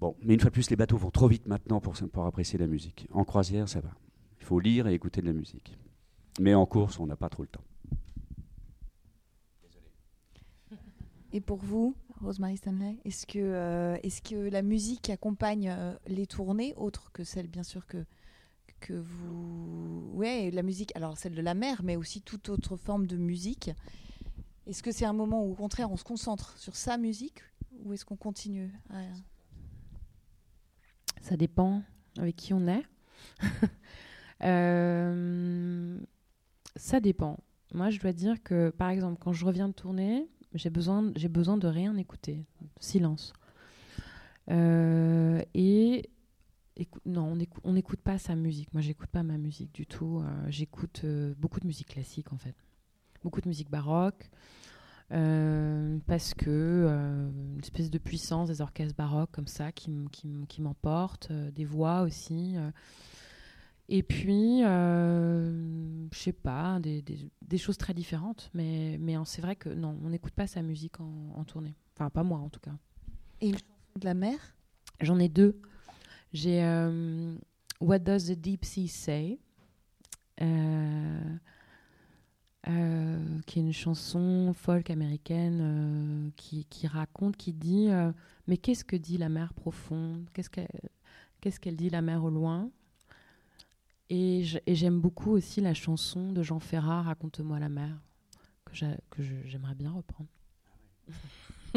[0.00, 2.56] Bon, mais une fois de plus, les bateaux vont trop vite maintenant pour, pour apprécier
[2.56, 3.08] la musique.
[3.10, 3.90] En croisière, ça va.
[4.38, 5.76] Il faut lire et écouter de la musique.
[6.38, 7.64] Mais en course, on n'a pas trop le temps.
[11.32, 16.28] Et pour vous, Rosemary Stanley, est-ce que, euh, est-ce que la musique accompagne euh, les
[16.28, 18.04] tournées, autre que celle, bien sûr, que,
[18.78, 20.12] que vous.
[20.12, 23.72] Ouais, la musique, alors celle de la mer, mais aussi toute autre forme de musique?
[24.66, 27.42] Est-ce que c'est un moment où, au contraire, on se concentre sur sa musique
[27.82, 28.70] ou est-ce qu'on continue?
[31.20, 31.82] Ça dépend
[32.18, 32.84] avec qui on est.
[34.42, 35.98] Euh,
[36.76, 37.38] ça dépend.
[37.72, 41.28] Moi, je dois dire que, par exemple, quand je reviens de tourner, j'ai besoin, j'ai
[41.28, 42.44] besoin de rien écouter,
[42.78, 43.32] silence.
[44.50, 46.10] Euh, et
[47.06, 48.70] non, on n'écoute pas sa musique.
[48.74, 50.20] Moi, j'écoute pas ma musique du tout.
[50.20, 51.06] Euh, j'écoute
[51.38, 52.56] beaucoup de musique classique, en fait,
[53.22, 54.28] beaucoup de musique baroque.
[55.12, 60.08] Euh, parce que euh, une espèce de puissance des orchestres baroques comme ça qui, m-
[60.10, 62.56] qui, m- qui m'emporte, euh, des voix aussi.
[63.88, 68.50] et puis, euh, je sais pas, des, des- des choses très différentes.
[68.54, 71.76] Mais, mais c'est vrai que non, on n'écoute pas sa musique en, en tournée.
[71.94, 72.74] Enfin, pas moi en tout cas.
[73.42, 74.38] de la mer?
[75.00, 75.60] J'en ai deux.
[76.32, 77.36] J'ai euh,
[77.80, 79.38] What Does the Deep Sea Say?
[80.40, 81.36] Euh,
[82.66, 88.10] euh, qui est une chanson folk américaine euh, qui, qui raconte, qui dit euh,
[88.46, 90.26] Mais qu'est-ce que dit la mer profonde?
[90.32, 90.68] Qu'est-ce qu'elle
[91.42, 92.70] qu'est-ce qu'elle dit la mer au loin?
[94.08, 97.98] Et j'aime beaucoup aussi la chanson de Jean Ferrat, Raconte-moi la mer,
[98.64, 100.30] que j'aimerais bien reprendre.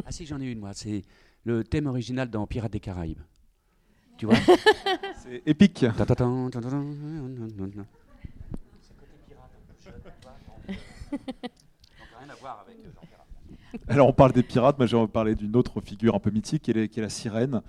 [0.05, 0.75] Ah si, j'en ai une, moi.
[0.75, 1.03] C'est
[1.43, 3.23] le thème original dans Pirates des Caraïbes.
[4.17, 4.35] Tu vois?
[5.23, 5.83] C'est épique.
[11.11, 12.35] Nan-nan-nan.
[13.87, 16.31] Alors on parle des pirates, moi j'ai envie de parler d'une autre figure un peu
[16.31, 17.61] mythique qui est, la- sirène.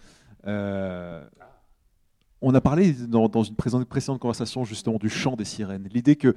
[0.46, 1.24] Euh,
[2.40, 5.88] on a parlé dans, une précédente conversation justement du chant des sirènes.
[5.92, 6.34] L'idée que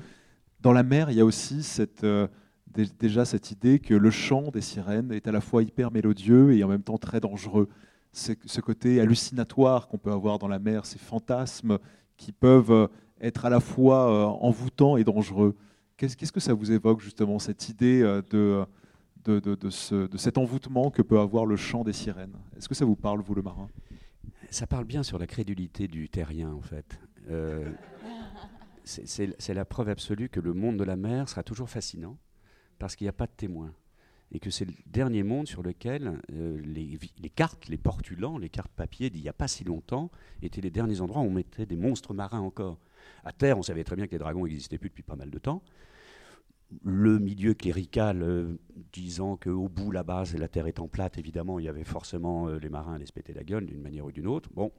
[0.59, 2.27] dans la mer, il y a aussi cette, euh,
[2.67, 6.53] dé- déjà cette idée que le chant des sirènes est à la fois hyper mélodieux
[6.55, 7.69] et en même temps très dangereux.
[8.11, 11.77] C'est ce côté hallucinatoire qu'on peut avoir dans la mer, ces fantasmes
[12.17, 12.87] qui peuvent euh,
[13.21, 15.55] être à la fois euh, envoûtants et dangereux.
[16.07, 18.65] Qu'est-ce que ça vous évoque justement, cette idée euh, de
[19.23, 22.33] de, de- de ce- de cet envoûtement que peut avoir le chant des sirènes?
[22.57, 23.69] Est-ce que ça vous parle, vous, le marin?
[24.49, 26.99] Ça parle bien sur la crédulité du terrien, en fait.
[27.29, 27.71] Euh,
[28.83, 32.17] c'est- la preuve absolue que le monde de la mer sera toujours fascinant
[32.79, 33.73] parce qu'il n'y a pas de témoins.
[34.31, 38.49] Et que c'est le dernier monde sur lequel euh, les, les cartes, les portulans, les
[38.49, 40.09] cartes papier d'il n'y a pas si longtemps
[40.41, 42.79] étaient les derniers endroits où on mettait des monstres marins encore.
[43.23, 45.37] À terre, on savait très bien que les dragons n'existaient plus depuis pas mal de
[45.37, 45.61] temps.
[46.83, 48.57] Le milieu clérical euh,
[48.93, 52.59] disant qu'au bout, la base, la terre étant plate, évidemment, il y avait forcément euh,
[52.59, 54.49] les marins allaient se péter la gueule d'une manière ou d'une autre.
[54.53, 54.71] Bon,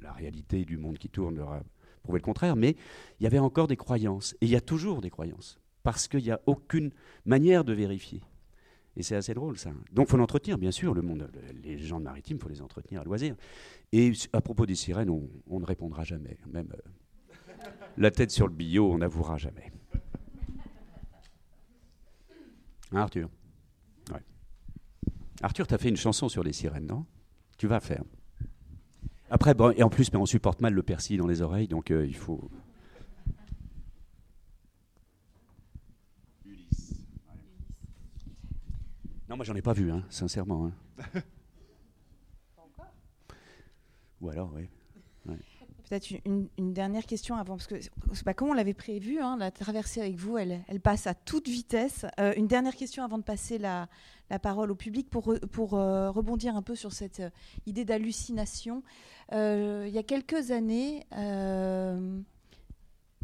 [0.00, 1.62] la réalité du monde qui tourne leur a
[2.02, 2.76] prouvé le contraire, mais
[3.18, 4.34] il y avait encore des croyances.
[4.40, 6.90] Et il y a toujours des croyances, parce qu'il n'y a aucune
[7.26, 8.22] manière de vérifier.
[8.96, 9.70] Et c'est assez drôle, ça.
[9.92, 10.94] Donc, faut l'entretenir, bien sûr.
[10.94, 11.30] Le monde,
[11.62, 13.36] les gens de maritime, faut les entretenir à loisir.
[13.92, 16.38] Et à propos des sirènes, on, ne répondra jamais.
[16.46, 19.70] Même euh, la tête sur le billot, on n'avouera jamais.
[22.92, 23.28] Hein, Arthur
[24.12, 24.22] ouais.
[25.42, 27.06] Arthur, tu as fait une chanson sur les sirènes, non?
[27.56, 28.02] Tu vas faire.
[29.30, 31.90] Après, bon, et en plus, mais on supporte mal le persil dans les oreilles, donc
[31.90, 32.50] euh, il faut.
[36.44, 37.04] Ulysse.
[39.28, 40.66] Non, moi j'en ai pas vu, hein, sincèrement.
[40.66, 40.72] Hein.
[44.20, 44.68] Ou alors, oui.
[45.90, 49.50] Peut-être une, dernière question avant, parce que c'est pas comme on l'avait prévu, hein, la
[49.50, 52.06] traversée avec vous, elle, passe à toute vitesse.
[52.20, 53.88] Euh, une dernière question avant de passer la,
[54.40, 57.30] parole au public pour, pour euh, rebondir un peu sur cette euh,
[57.66, 58.84] idée d'hallucination.
[59.32, 61.04] il y a quelques années,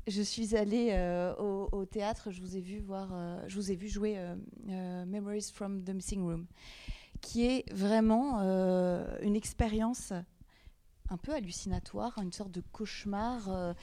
[0.08, 0.92] je suis allée
[1.38, 3.14] au, au, théâtre, je vous ai vu, voir,
[3.46, 4.18] je vous ai vu jouer
[5.06, 6.46] Memories from the Missing Room,
[7.20, 8.40] qui est vraiment
[9.22, 10.12] une expérience
[11.10, 13.48] un peu hallucinatoire, une sorte de cauchemar.
[13.48, 13.74] Euh,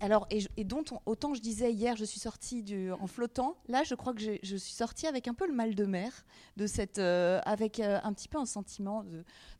[0.00, 2.64] alors, et, dont autant je disais hier, je suis sortie
[2.98, 3.56] en flottant.
[3.68, 6.24] Là, je crois que je suis sortie avec un peu le mal de mer,
[6.98, 9.04] euh, avec euh, un petit peu un sentiment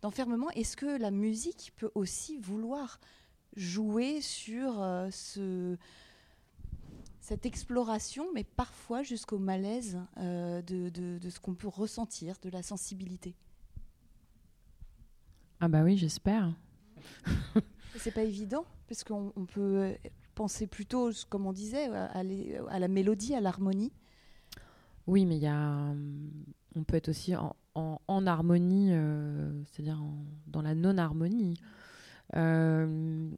[0.00, 0.48] d'enfermement.
[0.50, 3.00] Est-ce que la musique peut aussi vouloir
[3.54, 4.76] jouer sur
[5.10, 5.76] ce,
[7.20, 13.34] cette exploration, mais parfois jusqu'au malaise de, de, ce qu'on peut ressentir, de la sensibilité?
[15.62, 16.54] Ah bah oui, j'espère.
[17.96, 19.94] C'est pas évident, parce qu'on peut
[20.34, 23.92] penser plutôt, comme on disait, à, la mélodie, à l'harmonie.
[25.06, 25.92] Oui, mais il y a,
[26.76, 27.34] on peut être aussi
[27.74, 30.00] en, harmonie, euh, c'est-à-dire
[30.46, 31.54] dans la non-harmonie.
[32.36, 33.28] Euh,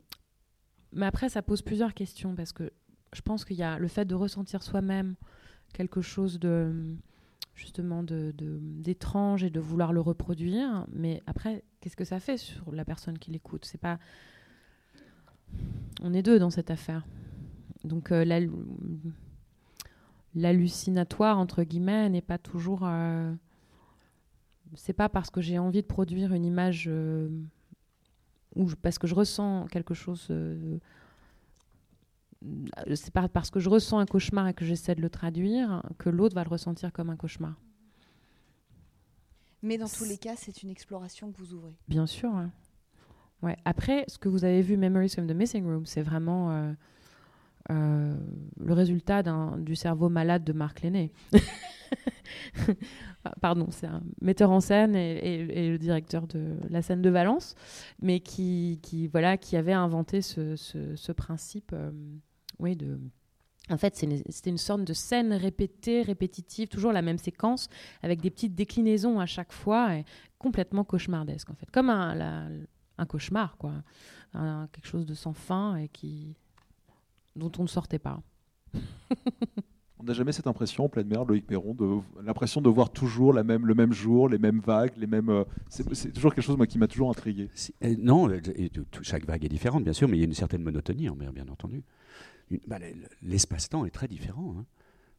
[0.92, 2.70] mais après, ça pose plusieurs questions, parce que
[3.12, 5.16] je pense qu'il y a le fait de ressentir soi-même
[5.72, 6.96] quelque chose de
[7.54, 10.86] justement d'étrange et de vouloir le reproduire.
[10.92, 13.64] Mais après, qu'est-ce que ça fait sur la personne qui l'écoute?
[13.64, 13.98] C'est pas.
[16.02, 17.04] On est deux dans cette affaire.
[17.84, 18.24] Donc euh,
[20.34, 22.80] l'hallucinatoire entre guillemets n'est pas toujours.
[22.84, 23.32] Euh,
[24.74, 27.28] c'est pas parce que j'ai envie de produire une image euh,
[28.56, 30.32] ou parce que je ressens quelque chose
[32.94, 36.08] c'est pas parce que je ressens un cauchemar et que j'essaie de le traduire que
[36.08, 37.54] l'autre va le ressentir comme un cauchemar.
[39.62, 41.76] Mais dans tous les cas, c'est une exploration que vous ouvrez.
[41.88, 42.32] Bien sûr.
[43.42, 43.56] Ouais.
[43.64, 46.72] Après, ce que vous avez vu, Memories from the Missing Room, c'est vraiment euh,
[47.70, 48.16] euh,
[48.58, 49.22] le résultat
[49.58, 51.12] du cerveau malade de Marc Lenné.
[53.40, 57.54] Pardon, c'est un metteur en scène et, le directeur de la scène de Valence,
[58.00, 61.74] mais qui, qui voilà, qui avait inventé ce, ce, principe
[62.62, 62.98] oui, de.
[63.70, 67.68] En fait, c'était une, sorte de scène répétée, répétitive, toujours la même séquence,
[68.02, 70.04] avec des petites déclinaisons à chaque fois, et
[70.38, 71.70] complètement cauchemardesque, en fait.
[71.70, 72.50] Comme un,
[72.98, 73.72] un cauchemar, quoi.
[74.32, 76.34] quelque chose de sans fin et qui,
[77.36, 78.20] dont on ne sortait pas.
[79.98, 83.32] on n'a jamais cette impression en pleine mer, Loïc Perron, de l'impression de voir toujours
[83.32, 85.28] la même, le même jour, les mêmes vagues, les mêmes.
[85.28, 87.48] Euh, c'est toujours quelque chose moi, qui m'a toujours intrigué.
[87.84, 88.28] Euh, non,
[89.02, 91.32] chaque vague est différente, bien sûr, mais il y a une certaine monotonie en mer,
[91.32, 91.84] bien entendu.
[92.66, 92.78] Bah,
[93.22, 94.56] l'espace-temps est très différent.
[94.58, 94.66] Hein.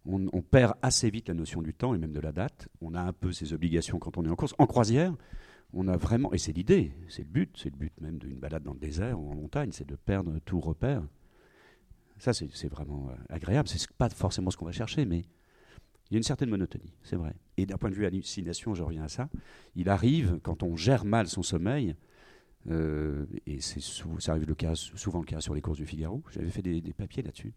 [0.06, 2.68] On, perd assez vite la notion du temps et même de la date.
[2.82, 4.54] On a un peu ses obligations quand on est en course.
[4.58, 5.16] En croisière,
[5.74, 8.64] on a vraiment, et c'est l'idée, c'est le but, c'est le but même d'une balade
[8.64, 11.04] dans le désert ou en montagne, c'est de perdre tout repère.
[12.18, 13.68] Ça, c'est vraiment euh, agréable.
[13.70, 15.24] C'est pas forcément ce qu'on va chercher, mais
[16.10, 17.34] il y a une certaine monotonie, c'est vrai.
[17.58, 19.30] Et d'un point de vue hallucination, je reviens à ça,
[19.76, 21.96] il arrive, quand on gère mal son sommeil,
[22.70, 26.22] euh, et c'est ça arrive le cas, souvent le cas sur les courses du Figaro.
[26.32, 27.54] J'avais fait des, papiers là-dessus.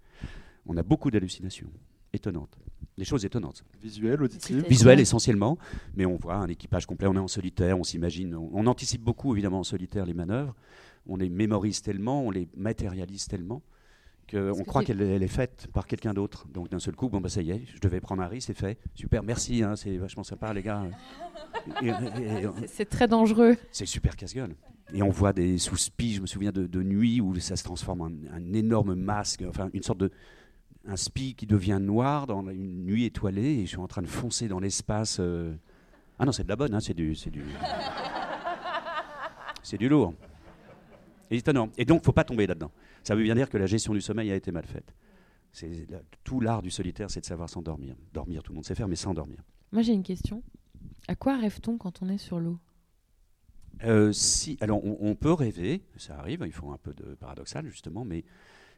[0.66, 1.70] On a beaucoup d'hallucinations
[2.12, 2.58] étonnantes.
[2.98, 3.62] Des choses étonnantes.
[3.82, 5.58] Visuelles, auditives Visuelles essentiellement,
[5.94, 9.34] mais on voit un équipage complet, on est en solitaire, on s'imagine, on, anticipe beaucoup
[9.34, 10.54] évidemment en solitaire les manœuvres,
[11.06, 13.62] on les mémorise tellement, on les matérialise tellement
[14.28, 16.48] qu'on croit qu'elle est faite par quelqu'un d'autre.
[16.48, 18.58] Donc d'un seul coup, bon bah ça y est, je devais prendre un risque, c'est
[18.58, 18.78] fait.
[18.94, 20.84] Super, merci, hein, c'est vachement sympa les gars.
[22.66, 23.56] c'est très dangereux.
[23.70, 24.56] C'est super casse-gueule.
[24.94, 28.10] Et on voit des sous-spies, je me souviens de, nuit où ça se transforme en
[28.32, 30.10] un énorme masque, enfin une sorte de
[30.88, 34.06] un spi qui devient noir dans une nuit étoilée et je suis en train de
[34.06, 35.18] foncer dans l'espace.
[35.20, 35.54] Euh.
[36.18, 37.42] Ah non, c'est de la bonne, hein, c'est du, c'est du,
[39.62, 40.14] c'est du lourd.
[41.30, 41.70] Étonnant.
[41.76, 42.70] Et donc, faut pas tomber là-dedans.
[43.02, 44.94] Ça veut bien dire que la gestion du sommeil a été mal faite.
[45.52, 45.86] C'est
[46.22, 47.96] tout l'art du solitaire, c'est de savoir s'endormir.
[48.12, 49.38] Dormir, tout le monde sait faire, mais s'endormir.
[49.72, 50.42] Moi, j'ai une question.
[51.08, 52.58] À quoi rêve-t-on quand on est sur l'eau?
[53.84, 58.04] Euh, si, alors on, peut rêver, ça arrive, il faut un peu de paradoxal justement,
[58.04, 58.24] mais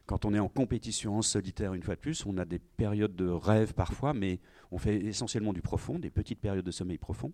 [0.05, 3.15] quand on est en compétition en solitaire, une fois de plus, on a des périodes
[3.15, 4.39] de rêve parfois, mais
[4.71, 7.31] on fait essentiellement du profond, des petites périodes de sommeil profond.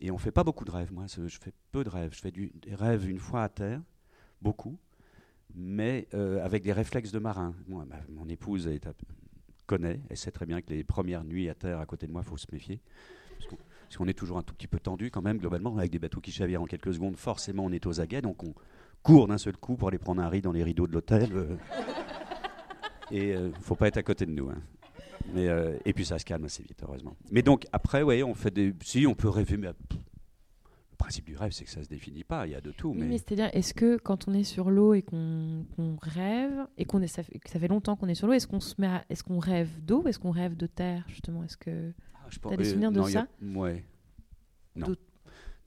[0.00, 0.92] Et on fait pas beaucoup de rêves.
[0.92, 2.14] Moi, je fais peu de rêves.
[2.14, 3.82] Je fais du, des rêves une fois à terre,
[4.42, 4.78] beaucoup,
[5.54, 7.54] mais euh, avec des réflexes de marin.
[7.66, 8.70] Mon épouse
[9.66, 12.22] connaît, elle sait très bien que les premières nuits à terre à côté de moi,
[12.24, 12.80] il faut se méfier.
[13.88, 16.20] Parce qu'on est toujours un tout petit peu tendu quand même, globalement, avec des bateaux
[16.20, 18.54] qui chavirent en quelques secondes, forcément on est aux aguets, donc on
[19.02, 21.30] court d'un seul coup pour aller prendre un riz dans les rideaux de l'hôtel.
[21.34, 21.56] Euh.
[23.10, 24.48] et il euh, ne faut pas être à côté de nous.
[24.48, 24.60] Hein.
[25.32, 27.16] Mais, euh, et puis ça se calme assez vite, heureusement.
[27.30, 28.74] Mais donc après, ouais, on fait des.
[28.82, 32.46] Si on peut rêver, mais le principe du rêve, c'est que ça se définit pas.
[32.46, 32.94] Il y a de tout.
[32.94, 35.64] mais, c'est-à-dire, est-ce que quand on est sur l'eau et qu'on
[36.02, 38.46] rêve et qu'on est, ça fait, que ça fait longtemps qu'on est sur l'eau, est-ce
[38.46, 41.44] qu'on se met, est-ce qu'on rêve d'eau, ou est-ce qu'on rêve de terre justement?
[41.44, 41.92] Est-ce que
[42.40, 43.84] tu as des souvenirs de ça Ouais.
[44.76, 44.94] Non.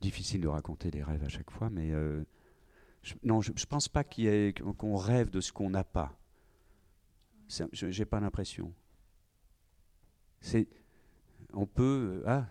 [0.00, 2.22] Difficile de raconter des rêves à chaque fois, mais euh,
[3.02, 6.16] je, non, je, ne pense pas qu'on rêve de ce qu'on n'a pas.
[7.72, 8.72] J'ai pas l'impression.
[10.40, 10.68] C'est,
[11.52, 12.46] on peut, euh, ah,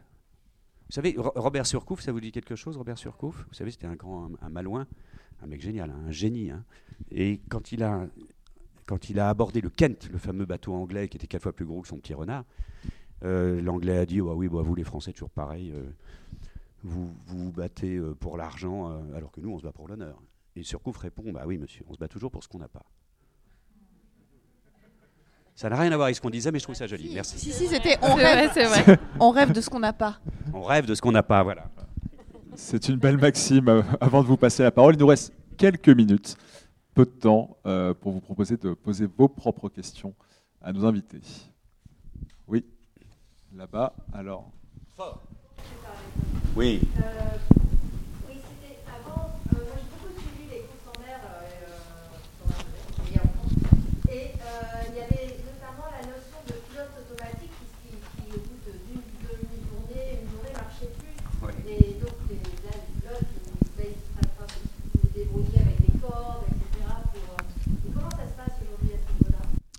[0.87, 3.45] vous savez, Robert Surcouf, ça vous dit quelque chose, Robert Surcouf?
[3.47, 4.87] Vous savez, c'était un grand, un, malouin,
[5.41, 6.49] un mec génial, un génie.
[6.49, 6.65] Hein.
[7.11, 8.07] Et quand il a,
[8.85, 11.65] quand il a abordé le Kent, le fameux bateau anglais qui était quatre fois plus
[11.65, 12.45] gros que son petit renard,
[13.21, 15.71] l'anglais a dit, oh, oui, bah, vous les Français, toujours pareil.
[15.71, 15.83] Euh,
[16.83, 20.21] vous, vous battez pour l'argent alors que nous, on se bat pour l'honneur.
[20.55, 22.85] Et Surcouf répond Bah oui, monsieur, on se bat toujours pour ce qu'on n'a pas.
[25.57, 27.11] Ça n'a rien à voir avec ce qu'on disait, mais je trouve ça joli.
[27.13, 27.39] Merci.
[27.39, 28.99] Si, si, c'était on rêve, vrai.
[29.19, 30.19] on rêve de ce qu'on n'a pas.
[30.53, 31.69] On rêve de ce qu'on n'a pas, voilà.
[32.55, 33.67] C'est une belle maxime.
[33.67, 36.37] Euh, avant de vous passer la parole, il nous reste quelques minutes,
[36.93, 40.13] peu de temps, euh, pour vous proposer de poser vos propres questions
[40.61, 41.21] à nos invités.
[42.47, 42.63] Oui,
[43.57, 44.51] là-bas, alors.
[46.55, 46.81] Oui.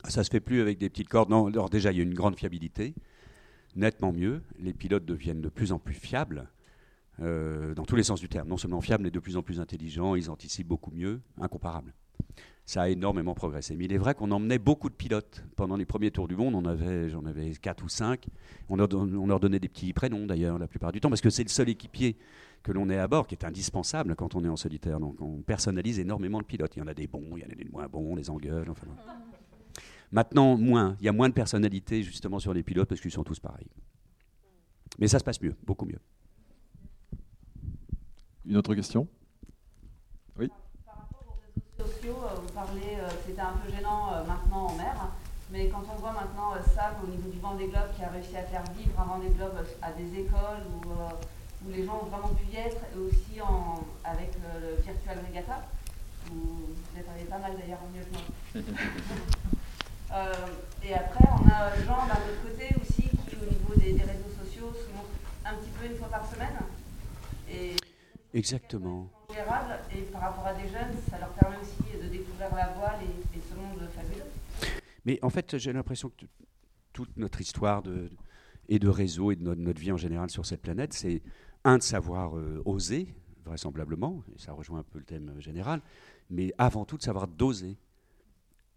[0.09, 1.31] Ça se fait plus avec des petites cordes.
[1.31, 2.93] Non, alors déjà, il y a une grande fiabilité,
[3.79, 4.43] nettement mieux.
[4.59, 6.49] Les pilotes deviennent de plus en plus fiables,
[7.20, 8.49] euh, dans tous les sens du terme.
[8.49, 10.14] Non seulement fiables, mais de plus en plus intelligents.
[10.14, 11.95] Ils anticipent beaucoup mieux, incomparable.
[12.66, 13.76] Ça a énormément progressé.
[13.76, 15.43] Mais il est vrai qu'on emmenait beaucoup de pilotes.
[15.57, 18.26] Pendant les premiers tours du monde, on avait, j'en avais quatre ou cinq.
[18.68, 21.31] On leur, on leur donnait des petits prénoms, d'ailleurs, la plupart du temps, parce que
[21.31, 22.18] c'est le seul équipier
[22.62, 25.01] que l'on est à bord qui est indispensable quand on est en solitaire.
[25.01, 26.76] Donc on personnalise énormément le pilote.
[26.76, 28.68] Il y en a des bons, il y en a des moins bons, les engueules.
[28.68, 28.87] Enfin,
[30.11, 30.97] Maintenant, moins.
[31.01, 33.69] Il y a moins de personnalité justement sur les pilotes parce qu'ils sont tous pareils.
[34.99, 36.01] Mais ça se passe mieux, beaucoup mieux.
[38.47, 39.07] Une autre question?
[40.39, 40.49] Oui
[40.87, 44.69] Par rapport aux réseaux sociaux, euh, vous parlez, euh, c'était un peu gênant euh, maintenant
[44.69, 45.09] en mer,
[45.53, 48.43] mais quand on voit maintenant ça au niveau du Vendée Globe qui a réussi à
[48.45, 49.53] faire vivre un Vendée Globe
[49.83, 53.85] à des écoles où, où les gens ont vraiment pu y être, et aussi en,
[54.03, 55.69] avec le, Virtual Regatta,
[56.33, 58.65] où vous êtes allé pas mal d'ailleurs en mieux que moi.
[60.13, 60.33] Euh,
[60.83, 64.73] et après, on a Jean d'un autre côté aussi qui, au niveau des, réseaux sociaux,
[64.73, 65.11] se montre
[65.45, 66.57] un petit peu une fois par semaine.
[67.51, 67.77] Et
[68.35, 69.11] Exactement.
[69.31, 73.41] Et par rapport à des jeunes, ça leur permet aussi de découvrir la voile et,
[73.41, 74.25] ce monde fabuleux.
[75.05, 76.27] Mais en fait, j'ai l'impression que
[76.93, 78.11] toute notre histoire de,
[78.69, 81.23] et de réseau et de notre, vie en général sur cette planète, c'est
[81.65, 85.81] un de savoir euh, oser, vraisemblablement, et ça rejoint un peu le thème général,
[86.31, 87.77] mais avant tout de savoir doser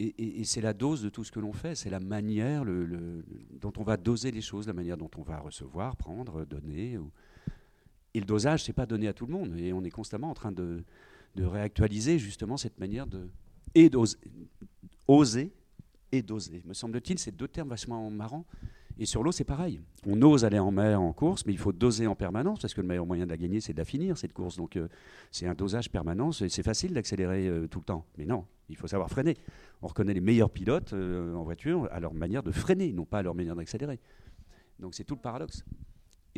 [0.02, 3.82] et, c'est la dose de tout ce que l'on fait, c'est la manière dont on
[3.82, 6.98] va doser les choses, la manière dont on va recevoir, prendre, donner.
[8.14, 9.56] Et le dosage, c'est pas donné à tout le monde.
[9.56, 10.84] Et on est constamment en train de,
[11.36, 13.28] réactualiser justement cette manière de
[13.74, 14.18] et d'oser,
[15.08, 15.50] oser
[16.10, 16.62] et doser.
[16.66, 18.44] Me semble-t-il, c'est deux termes vachement marrants.
[18.98, 19.80] Et sur l'eau, c'est pareil.
[20.06, 22.82] On ose aller en mer en course, mais il faut doser en permanence, parce que
[22.82, 24.56] le meilleur moyen de la gagner, c'est de finir, cette course.
[24.56, 24.88] Donc euh,
[25.30, 26.32] c'est un dosage permanent.
[26.32, 28.04] C'est facile d'accélérer euh, tout le temps.
[28.18, 29.36] Mais non, il faut savoir freiner.
[29.82, 33.18] On reconnaît les meilleurs pilotes euh, en voiture à leur manière de freiner, non pas
[33.18, 34.00] à leur manière d'accélérer.
[34.78, 35.64] Donc c'est tout le paradoxe.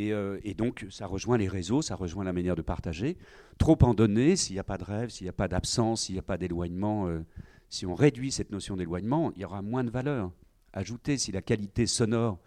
[0.00, 3.16] Euh, et, donc ça rejoint les réseaux, ça rejoint la manière de partager.
[3.58, 6.16] Trop en donner, s'il n'y a pas de rêve, s'il n'y a pas d'absence, s'il
[6.16, 7.24] n'y a pas d'éloignement, euh,
[7.68, 10.32] si on réduit cette notion d'éloignement, il y aura moins de valeur.
[10.72, 12.40] Ajouter si la qualité sonore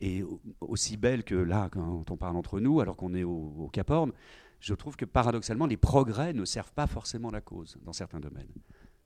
[0.00, 0.24] est
[0.60, 3.90] aussi belle que là quand on parle entre nous, alors qu'on est au, au Cap
[3.90, 4.12] Horn,
[4.60, 8.48] je trouve que paradoxalement les progrès ne servent pas forcément la cause dans certains domaines.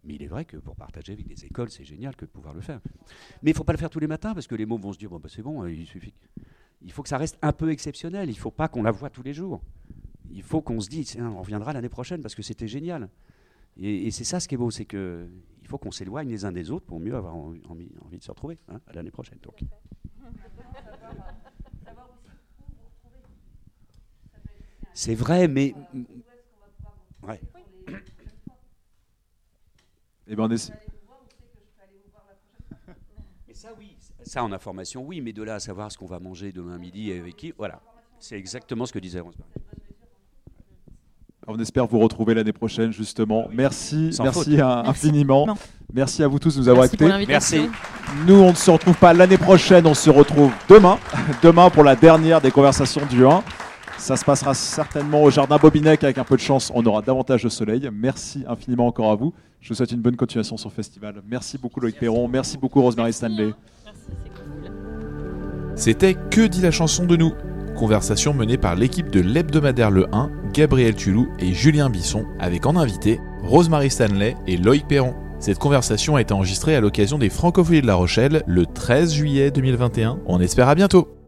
[0.04, 2.54] Mais il est vrai que pour partager avec des écoles, c'est génial que de pouvoir
[2.54, 2.80] le faire.
[3.42, 4.92] Mais il ne faut pas le faire tous les matins parce que les mots vont
[4.92, 6.14] se dire bon, bah, c'est bon, il suffit.
[6.82, 8.28] Il faut que ça reste un peu exceptionnel.
[8.28, 9.62] Il ne faut pas qu'on la voit tous les jours.
[10.30, 13.08] Il faut qu'on se dise on reviendra l'année prochaine parce que c'était génial.
[13.76, 15.28] Et, c'est ça ce qui est beau, c'est que
[15.62, 17.62] il faut qu'on s'éloigne les uns des autres pour mieux avoir envie,
[18.04, 19.38] envie de se retrouver hein, à l'année prochaine.
[19.42, 19.62] Donc.
[24.94, 25.74] C'est vrai, mais.
[27.26, 27.40] Ouais.
[30.32, 30.56] Eh ben on est...
[33.52, 33.94] ça, oui.
[34.22, 37.10] Ça, en information, oui, mais de là à savoir ce qu'on va manger demain midi
[37.10, 37.82] et avec qui, voilà.
[38.18, 39.36] C'est exactement ce que disait Rose.
[41.46, 43.48] On espère vous retrouver l'année prochaine, justement.
[43.52, 45.54] Merci, merci, infiniment.
[45.92, 46.22] Merci.
[46.22, 47.10] à vous tous de nous avoir écoutés.
[47.28, 47.68] Merci.
[48.26, 50.98] Nous, on ne se retrouve pas l'année prochaine, on se retrouve demain.
[51.42, 53.44] demain pour la dernière des conversations du 1.
[54.02, 57.44] Ça se passera certainement au jardin Bobinec avec un peu de chance, on aura davantage
[57.44, 57.88] de soleil.
[57.92, 59.32] Merci infiniment encore à vous.
[59.60, 61.22] Je vous souhaite une bonne continuation sur le festival.
[61.28, 63.52] Merci beaucoup Loïc Perron, merci beaucoup Rosemary Stanley.
[65.76, 67.32] C'était Que dit la chanson de nous?
[67.76, 72.74] Conversation menée par l'équipe de l'hebdomadaire Le 1, Gabriel Tulou et Julien Bisson, avec en
[72.74, 75.14] invité Rosemary Stanley et Loïc Perron.
[75.38, 79.52] Cette conversation a été enregistrée à l'occasion des Francophonies de La Rochelle le 13 juillet
[79.52, 80.18] 2021.
[80.26, 81.21] On espère à bientôt